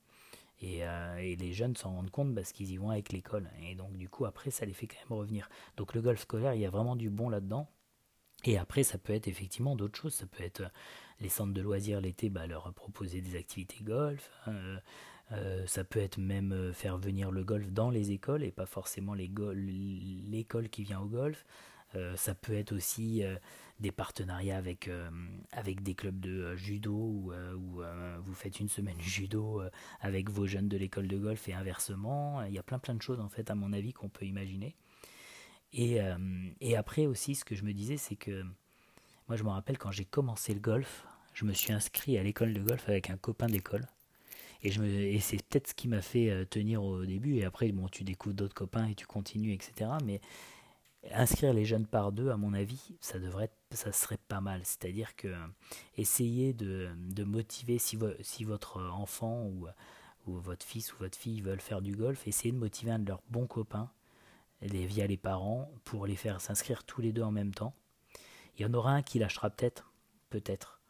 Euh, 0.64 1.18
et, 1.18 1.36
les 1.36 1.54
jeunes 1.54 1.76
s'en 1.76 1.92
rendent 1.92 2.12
compte 2.12 2.36
parce 2.36 2.52
qu'ils 2.52 2.72
y 2.72 2.78
vont 2.78 2.90
avec 2.90 3.12
l'école. 3.12 3.50
Et 3.64 3.76
donc 3.76 3.98
du 3.98 4.10
coup 4.10 4.26
après 4.26 4.52
ça 4.52 4.66
les 4.66 4.74
fait 4.74 4.88
quand 4.88 4.98
même 5.10 5.20
revenir. 5.20 5.50
Donc 5.78 5.94
le 5.94 6.02
golf 6.02 6.22
scolaire, 6.22 6.54
il 6.54 6.62
y 6.62 6.66
a 6.66 6.70
vraiment 6.70 6.96
du 6.96 7.10
bon 7.10 7.30
là-dedans. 7.30 7.68
Et 8.44 8.58
après 8.58 8.84
ça 8.84 8.98
peut 8.98 9.14
être 9.14 9.28
effectivement 9.28 9.76
d'autres 9.76 10.00
choses. 10.00 10.14
Ça 10.14 10.26
peut 10.28 10.44
être 10.44 10.64
les 11.20 11.30
centres 11.30 11.54
de 11.54 11.62
loisirs 11.62 12.02
l'été, 12.02 12.30
bah, 12.30 12.48
leur 12.48 12.72
proposer 12.74 13.22
des 13.22 13.36
activités 13.38 13.84
golf. 13.84 14.32
Hein, 14.46 14.80
euh, 15.32 15.66
ça 15.66 15.84
peut 15.84 16.00
être 16.00 16.18
même 16.18 16.74
faire 16.74 16.98
venir 16.98 17.32
le 17.32 17.44
golf 17.44 17.72
dans 17.72 17.90
les 17.90 18.12
écoles 18.12 18.44
et 18.44 18.52
pas 18.52 18.66
forcément 18.66 19.14
l'école 19.14 20.70
qui 20.70 20.84
vient 20.84 21.00
au 21.00 21.06
golf. 21.06 21.46
Euh, 21.96 22.16
ça 22.16 22.34
peut 22.36 22.54
être 22.54 22.74
aussi 22.74 23.24
des 23.82 23.92
partenariats 23.92 24.58
avec, 24.58 24.88
euh, 24.88 25.10
avec 25.52 25.82
des 25.82 25.96
clubs 25.96 26.20
de 26.20 26.30
euh, 26.30 26.56
judo 26.56 26.94
où, 26.94 27.32
euh, 27.34 28.18
vous 28.24 28.34
faites 28.34 28.60
une 28.60 28.70
semaine 28.70 29.00
judo 29.02 29.62
avec 30.00 30.30
vos 30.30 30.46
jeunes 30.46 30.70
de 30.70 30.78
l'école 30.78 31.08
de 31.08 31.18
golf 31.18 31.50
et 31.50 31.54
inversement. 31.54 32.44
Il 32.44 32.54
y 32.54 32.60
a 32.60 32.64
plein 32.64 32.80
plein 32.80 32.94
de 32.94 33.02
choses 33.02 33.20
en 33.20 33.30
fait 33.30 33.50
à 33.50 33.56
mon 33.56 33.74
avis 33.74 33.92
qu'on 33.92 34.10
peut 34.10 34.26
imaginer. 34.26 34.76
Et, 35.74 36.00
et 36.60 36.76
après 36.76 37.06
aussi 37.06 37.34
ce 37.34 37.46
que 37.46 37.56
je 37.56 37.64
me 37.64 37.74
disais 37.74 37.98
c'est 37.98 38.18
que 38.18 38.44
Moi, 39.28 39.38
je 39.38 39.44
me 39.44 39.50
rappelle 39.50 39.78
quand 39.78 39.92
j'ai 39.92 40.06
commencé 40.06 40.54
le 40.54 40.60
golf, 40.60 41.06
je 41.34 41.46
me 41.46 41.54
suis 41.54 41.72
inscrit 41.74 42.18
à 42.18 42.24
l'école 42.24 42.54
de 42.54 42.62
golf 42.62 42.88
avec 42.90 43.10
un 43.10 43.18
copain 43.18 43.48
d'école. 43.48 43.88
Et, 44.64 44.72
je 44.72 44.82
me, 44.82 44.88
et 44.88 45.20
c'est 45.20 45.38
peut-être 45.38 45.70
ce 45.70 45.74
qui 45.74 45.88
m'a 45.88 46.02
fait 46.02 46.30
euh, 46.30 46.46
tenir 46.46 46.84
au 46.84 47.06
début. 47.06 47.38
Et 47.38 47.46
après, 47.46 47.72
bon, 47.72 47.88
tu 47.88 48.04
découvres 48.04 48.36
d'autres 48.36 48.54
copains 48.54 48.88
et 48.88 48.96
tu 48.96 49.08
continues, 49.08 49.54
etc. 49.54 49.90
Mais 50.06 50.22
inscrire 51.12 51.54
les 51.54 51.66
jeunes 51.66 51.88
par 51.88 52.12
deux, 52.12 52.30
à 52.30 52.38
mon 52.38 52.54
avis, 52.54 52.96
ça 53.00 53.20
devrait, 53.20 53.52
ça 53.72 53.92
serait 53.92 54.20
pas 54.28 54.42
mal. 54.42 54.62
C'est-à-dire 54.64 55.16
que 55.16 55.34
essayer 55.98 56.54
de, 56.54 56.90
motiver 57.24 57.80
si, 57.80 57.98
votre 58.44 58.82
enfant 58.82 59.46
ou, 59.46 59.68
votre 60.28 60.66
fils 60.66 60.94
ou 60.94 60.98
votre 60.98 61.18
fille 61.18 61.42
veulent 61.42 61.62
faire 61.62 61.82
du 61.82 61.96
golf, 61.96 62.28
essayez 62.28 62.52
de 62.52 62.60
motiver 62.60 62.92
un 62.92 63.00
de 63.00 63.08
leurs 63.08 63.24
bons 63.30 63.48
copains 63.48 63.90
via 64.62 65.08
les 65.08 65.18
parents 65.18 65.72
pour 65.84 66.06
les 66.06 66.16
faire 66.16 66.40
s'inscrire 66.40 66.84
tous 66.84 67.02
les 67.02 67.12
deux 67.12 67.24
en 67.24 67.32
même 67.32 67.54
temps. 67.54 67.74
Il 68.58 68.62
y 68.62 68.66
en 68.66 68.74
aura 68.74 68.92
un 68.92 69.02
qui 69.02 69.18
lâchera 69.18 69.50
peut-être, 69.50 69.92
peut-être. 70.30 70.81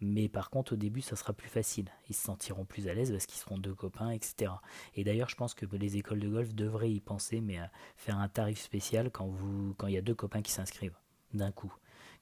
Mais 0.00 0.28
par 0.28 0.48
contre, 0.48 0.72
au 0.72 0.76
début, 0.76 1.02
ça 1.02 1.14
sera 1.14 1.32
plus 1.32 1.48
facile. 1.48 1.90
Ils 2.08 2.14
se 2.14 2.22
sentiront 2.22 2.64
plus 2.64 2.88
à 2.88 2.94
l'aise 2.94 3.10
parce 3.10 3.26
qu'ils 3.26 3.38
seront 3.38 3.58
deux 3.58 3.74
copains, 3.74 4.10
etc. 4.10 4.52
Et 4.94 5.04
d'ailleurs, 5.04 5.28
je 5.28 5.36
pense 5.36 5.54
que 5.54 5.66
les 5.76 5.98
écoles 5.98 6.20
de 6.20 6.28
golf 6.28 6.54
devraient 6.54 6.90
y 6.90 7.00
penser, 7.00 7.40
mais 7.40 7.58
à 7.58 7.70
faire 7.96 8.18
un 8.18 8.28
tarif 8.28 8.60
spécial 8.60 9.10
quand, 9.10 9.26
vous, 9.26 9.74
quand 9.74 9.88
il 9.88 9.94
y 9.94 9.98
a 9.98 10.02
deux 10.02 10.14
copains 10.14 10.42
qui 10.42 10.52
s'inscrivent 10.52 10.96
d'un 11.34 11.52
coup. 11.52 11.72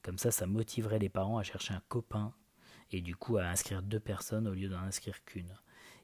Comme 0.03 0.17
ça, 0.17 0.31
ça 0.31 0.45
motiverait 0.45 0.99
les 0.99 1.09
parents 1.09 1.37
à 1.37 1.43
chercher 1.43 1.73
un 1.73 1.81
copain 1.87 2.33
et 2.91 3.01
du 3.01 3.15
coup 3.15 3.37
à 3.37 3.45
inscrire 3.45 3.81
deux 3.81 3.99
personnes 3.99 4.47
au 4.47 4.53
lieu 4.53 4.69
d'en 4.69 4.79
inscrire 4.79 5.23
qu'une. 5.23 5.55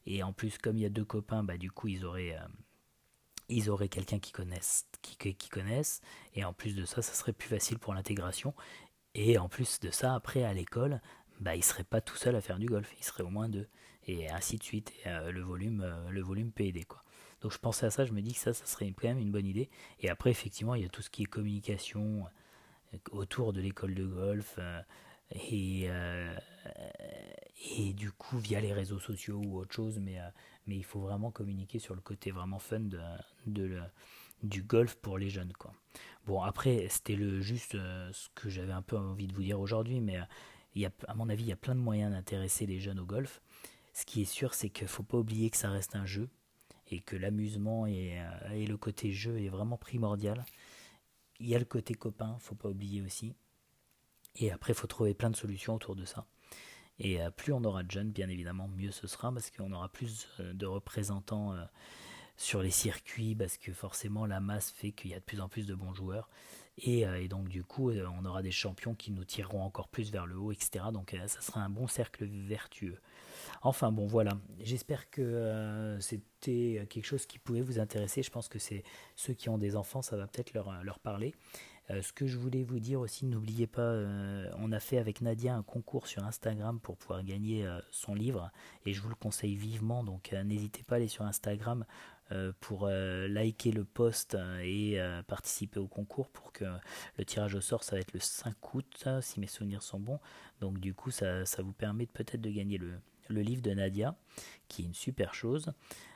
Et 0.06 0.24
en 0.24 0.34
plus, 0.34 0.58
comme 0.58 0.78
il 0.78 0.82
y 0.82 0.86
a 0.86 0.90
deux 0.90 1.06
copains, 1.06 1.44
bah, 1.44 1.58
du 1.58 1.72
coup, 1.72 1.88
ils 1.88 2.06
auraient, 2.06 2.38
euh, 3.50 3.70
auraient 3.70 3.90
quelqu'un 3.90 4.20
qui 4.20 4.32
connaissent, 4.32 4.86
qui, 5.02 5.18
qui 5.18 5.50
connaissent. 5.50 6.02
Et 6.36 6.46
en 6.46 6.54
plus 6.54 6.76
de 6.76 6.86
ça, 6.86 7.02
ça 7.02 7.14
serait 7.14 7.34
plus 7.34 7.50
facile 7.50 7.80
pour 7.80 7.94
l'intégration. 7.94 8.54
Et 9.16 9.38
en 9.38 9.48
plus 9.50 9.80
de 9.80 9.90
ça, 9.92 10.14
après 10.14 10.44
à 10.44 10.54
l'école, 10.54 11.02
bah, 11.40 11.56
il 11.56 11.64
serait 11.64 11.84
pas 11.84 12.02
tout 12.02 12.16
seul 12.16 12.36
à 12.36 12.42
faire 12.42 12.60
du 12.60 12.68
golf, 12.68 12.94
il 12.98 13.04
serait 13.04 13.24
au 13.24 13.30
moins 13.30 13.50
deux, 13.50 13.68
et 14.08 14.30
ainsi 14.30 14.58
de 14.58 14.64
suite. 14.64 14.94
Et, 15.04 15.10
euh, 15.10 15.32
le 15.32 15.42
volume, 15.42 15.82
euh, 15.82 16.10
le 16.10 16.22
volume 16.22 16.52
peut 16.52 16.64
aider 16.64 16.84
quoi. 16.84 17.02
Donc 17.42 17.52
je 17.52 17.58
pensais 17.58 17.86
à 17.86 17.92
ça, 17.92 18.06
je 18.06 18.14
me 18.14 18.22
dis 18.22 18.34
que 18.34 18.40
ça, 18.40 18.54
ça 18.54 18.66
serait 18.66 18.92
quand 18.92 19.08
même 19.08 19.20
une 19.20 19.32
bonne 19.32 19.46
idée. 19.46 19.70
Et 20.00 20.10
après, 20.10 20.32
effectivement, 20.32 20.76
il 20.76 20.84
y 20.84 20.86
a 20.86 20.90
tout 20.90 21.02
ce 21.02 21.10
qui 21.10 21.24
est 21.24 21.26
communication 21.26 22.26
euh, 22.94 22.98
autour 23.12 23.54
de 23.54 23.62
l'école 23.62 23.94
de 23.94 24.06
golf 24.06 24.60
et 25.32 25.90
et 27.78 27.94
du 27.94 28.12
coup 28.12 28.38
via 28.38 28.62
les 28.62 28.74
réseaux 28.74 29.00
sociaux 29.00 29.42
ou 29.44 29.58
autre 29.58 29.74
chose, 29.74 30.00
mais 30.00 30.18
mais 30.68 30.78
il 30.78 30.84
faut 30.84 31.00
vraiment 31.00 31.32
communiquer 31.32 31.80
sur 31.80 31.96
le 31.96 32.02
côté 32.02 32.32
vraiment 32.32 32.60
fun 32.60 32.80
de, 32.80 33.00
de 33.48 33.80
du 34.44 34.62
golf 34.62 34.96
pour 34.96 35.18
les 35.18 35.30
jeunes 35.30 35.52
quoi. 35.54 35.74
Bon 36.28 36.42
après 36.44 36.88
c'était 36.90 37.16
le 37.16 37.42
juste 37.42 37.72
ce 37.74 38.30
que 38.36 38.50
j'avais 38.50 38.72
un 38.72 38.84
peu 38.84 38.98
envie 38.98 39.28
de 39.28 39.34
vous 39.34 39.44
dire 39.44 39.60
aujourd'hui, 39.60 40.00
mais 40.00 40.20
il 40.76 40.90
à 41.08 41.14
mon 41.16 41.30
avis, 41.30 41.44
il 41.44 41.50
y 41.50 41.54
a 41.54 41.58
plein 41.58 41.76
de 41.76 41.80
moyens 41.80 42.12
d'intéresser 42.12 42.66
les 42.66 42.80
jeunes 42.80 43.00
au 43.00 43.06
golf. 43.06 43.42
Ce 43.94 44.06
qui 44.06 44.22
est 44.22 44.26
sûr, 44.26 44.54
c'est 44.54 44.70
qu'il 44.70 44.86
ne 44.86 44.90
faut 44.90 45.04
pas 45.04 45.18
oublier 45.18 45.50
que 45.50 45.58
ça 45.58 45.70
reste 45.70 45.96
un 45.96 46.06
jeu 46.06 46.30
et 46.92 47.00
que 47.00 47.16
l'amusement 47.16 47.88
et, 47.88 48.20
euh, 48.20 48.50
et, 48.52 48.66
le 48.68 48.78
côté 48.78 49.12
jeu 49.12 49.40
est 49.40 49.50
vraiment 49.50 49.78
primordial. 49.78 50.46
Il 51.40 51.48
y 51.48 51.56
a 51.56 51.60
le 51.60 51.66
côté 51.66 51.94
copain, 51.94 52.38
faut 52.40 52.56
pas 52.56 52.70
oublier 52.70 53.02
aussi. 53.02 53.34
Et 54.36 54.52
après, 54.52 54.74
il 54.74 54.76
faut 54.76 54.88
trouver 54.88 55.14
plein 55.14 55.30
de 55.30 55.36
solutions 55.36 55.76
autour 55.76 55.96
de 55.96 56.06
ça. 56.06 56.28
Et 57.00 57.22
euh, 57.22 57.32
plus 57.32 57.54
on 57.54 57.64
aura 57.64 57.84
de 57.84 57.92
jeunes, 57.92 58.12
bien 58.12 58.30
évidemment, 58.30 58.68
mieux 58.68 58.92
ce 58.92 59.08
sera 59.08 59.32
parce 59.32 59.50
qu'on 59.50 59.72
aura 59.72 59.90
plus 59.90 60.28
euh, 60.40 60.54
de 60.54 60.66
représentants 60.66 61.56
sur 62.38 62.62
les 62.62 62.72
circuits 62.72 63.36
parce 63.36 63.58
que 63.58 63.74
forcément 63.74 64.26
la 64.26 64.40
masse 64.40 64.72
fait 64.72 64.92
qu'il 64.92 65.12
y 65.12 65.14
a 65.14 65.20
de 65.20 65.24
plus 65.24 65.42
en 65.42 65.50
plus 65.50 65.66
de 65.66 65.76
bons 65.76 65.94
joueurs. 65.94 66.30
Euh, 66.88 67.16
et, 67.16 67.28
donc 67.28 67.48
du 67.48 67.64
coup, 67.64 67.90
euh, 67.90 68.06
on 68.20 68.26
aura 68.26 68.42
des 68.42 68.52
champions 68.52 68.96
qui 68.96 69.12
nous 69.12 69.24
tireront 69.24 69.62
encore 69.64 69.88
plus 69.88 70.12
vers 70.12 70.26
le 70.26 70.38
haut, 70.38 70.52
etc. 70.52 70.86
Donc 70.92 71.14
euh, 71.14 71.28
ça 71.28 71.42
sera 71.42 71.62
un 71.62 71.70
bon 71.70 71.88
cercle 71.88 72.26
vertueux. 72.26 73.00
Enfin 73.62 73.92
bon, 73.92 74.06
voilà. 74.06 74.38
J'espère 74.60 75.10
que 75.10 75.98
c'était 76.00 76.86
quelque 76.90 77.06
chose 77.06 77.26
qui 77.26 77.40
pouvait 77.40 77.62
vous 77.62 77.80
intéresser. 77.80 78.22
Je 78.22 78.32
pense 78.32 78.48
que 78.48 78.60
c'est 78.60 78.84
ceux 79.16 79.34
qui 79.34 79.50
ont 79.50 79.58
des 79.58 79.76
enfants, 79.76 80.02
ça 80.02 80.18
va 80.18 80.28
peut-être 80.28 80.54
leur, 80.54 80.84
leur 80.84 81.00
parler. 81.00 81.34
ce 81.90 82.12
que 82.14 82.28
je 82.28 82.38
voulais 82.38 82.64
vous 82.64 82.80
dire 82.80 83.00
aussi, 83.00 83.26
n'oubliez 83.26 83.68
pas, 83.68 83.92
on 84.58 84.72
a 84.72 84.80
fait 84.80 84.98
avec 84.98 85.22
Nadia 85.22 85.56
un 85.56 85.64
concours 85.64 86.08
sur 86.08 86.24
Instagram 86.24 86.80
pour 86.80 86.98
pouvoir 86.98 87.24
gagner 87.24 87.68
son 87.92 88.14
livre 88.14 88.52
et 88.86 88.94
je 88.94 89.02
vous 89.02 89.10
le 89.10 89.16
conseille 89.16 89.56
vivement. 89.56 90.04
Donc 90.04 90.32
n'hésitez 90.32 90.84
pas 90.84 90.96
à 90.96 90.98
aller 90.98 91.08
sur 91.08 91.26
Instagram. 91.26 91.86
Euh, 92.32 92.52
pour 92.60 92.88
euh, 92.88 93.28
liker 93.28 93.72
le 93.72 93.86
post 93.86 94.36
et 94.64 95.00
euh, 95.00 95.22
participer 95.22 95.80
au 95.80 95.88
concours 95.88 96.28
pour 96.30 96.52
que 96.52 96.66
le 97.20 97.24
tirage 97.24 97.54
au 97.54 97.62
sort 97.62 97.84
ça 97.84 97.96
va 97.96 98.00
être 98.00 98.14
le 98.14 98.20
5 98.20 98.74
août 98.74 99.08
si 99.22 99.40
mes 99.40 99.46
souvenirs 99.46 99.84
sont 99.84 100.00
bons. 100.00 100.20
Donc 100.60 100.80
du 100.80 100.96
coup 100.96 101.12
ça, 101.12 101.44
vous 101.60 101.72
permet 101.72 102.08
peut-être 102.08 102.42
de 102.42 102.50
gagner 102.50 102.80
le, 102.80 103.00
livre 103.30 103.62
de 103.62 103.72
Nadia 103.72 104.16
qui 104.68 104.82
est 104.82 104.86
une 104.86 104.96
super 104.96 105.36
chose. 105.36 105.72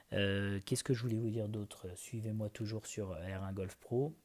Qu'est-ce 0.10 0.84
que 0.84 0.96
je 0.96 1.04
voulais 1.04 1.20
vous 1.20 1.30
dire 1.30 1.48
d'autre? 1.48 1.86
Suivez-moi 1.96 2.50
toujours 2.50 2.88
sur 2.88 3.14
R1 3.14 3.54
Golf 3.54 3.76
Pro. 3.76 4.16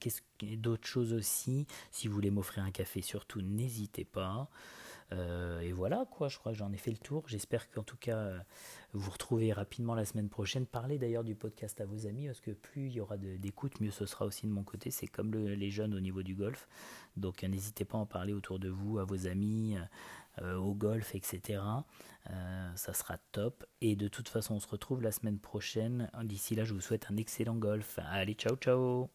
Qu'est-ce 0.00 0.22
d'autres 0.56 0.88
choses 0.88 1.12
aussi? 1.12 1.66
Si 1.90 2.08
vous 2.08 2.14
voulez 2.14 2.30
m'offrir 2.30 2.64
un 2.64 2.70
café 2.70 3.02
surtout 3.02 3.42
n'hésitez 3.42 4.06
pas 4.06 4.48
euh, 5.12 5.60
et 5.60 5.72
voilà, 5.72 6.06
quoi, 6.10 6.28
je 6.28 6.38
crois 6.38 6.52
que 6.52 6.58
j'en 6.58 6.72
ai 6.72 6.76
fait 6.76 6.90
le 6.90 6.98
tour. 6.98 7.24
J'espère 7.26 7.70
qu'en 7.70 7.82
tout 7.82 7.96
cas, 7.96 8.16
euh, 8.16 8.38
vous 8.92 9.10
retrouvez 9.10 9.52
rapidement 9.52 9.94
la 9.94 10.04
semaine 10.04 10.28
prochaine. 10.28 10.66
Parlez 10.66 10.98
d'ailleurs 10.98 11.24
du 11.24 11.34
podcast 11.34 11.80
à 11.80 11.86
vos 11.86 12.06
amis, 12.06 12.26
parce 12.26 12.40
que 12.40 12.52
plus 12.52 12.86
il 12.86 12.92
y 12.94 13.00
aura 13.00 13.16
d'écoute, 13.16 13.80
mieux 13.80 13.90
ce 13.90 14.06
sera 14.06 14.24
aussi 14.24 14.46
de 14.46 14.52
mon 14.52 14.62
côté. 14.62 14.90
C'est 14.90 15.06
comme 15.06 15.34
les 15.34 15.70
jeunes 15.70 15.94
au 15.94 16.00
niveau 16.00 16.22
du 16.22 16.34
golf. 16.34 16.68
Donc 17.16 17.42
euh, 17.42 17.48
n'hésitez 17.48 17.84
pas 17.84 17.98
à 17.98 18.00
en 18.00 18.06
parler 18.06 18.32
autour 18.32 18.58
de 18.58 18.68
vous, 18.68 18.98
à 18.98 19.04
vos 19.04 19.26
amis, 19.26 19.76
au 20.40 20.74
golf, 20.74 21.14
etc. 21.14 21.60
ça 22.74 22.94
sera 22.94 23.18
top. 23.32 23.66
Et 23.82 23.94
de 23.94 24.08
toute 24.08 24.28
façon, 24.28 24.54
on 24.54 24.60
se 24.60 24.68
retrouve 24.68 25.02
la 25.02 25.12
semaine 25.12 25.38
prochaine. 25.38 26.08
D'ici 26.22 26.54
là, 26.54 26.64
je 26.64 26.72
vous 26.72 26.80
souhaite 26.80 27.08
un 27.10 27.16
excellent 27.16 27.56
golf. 27.56 27.98
Allez, 28.10 28.34
ciao, 28.34 28.56
ciao 28.56 29.10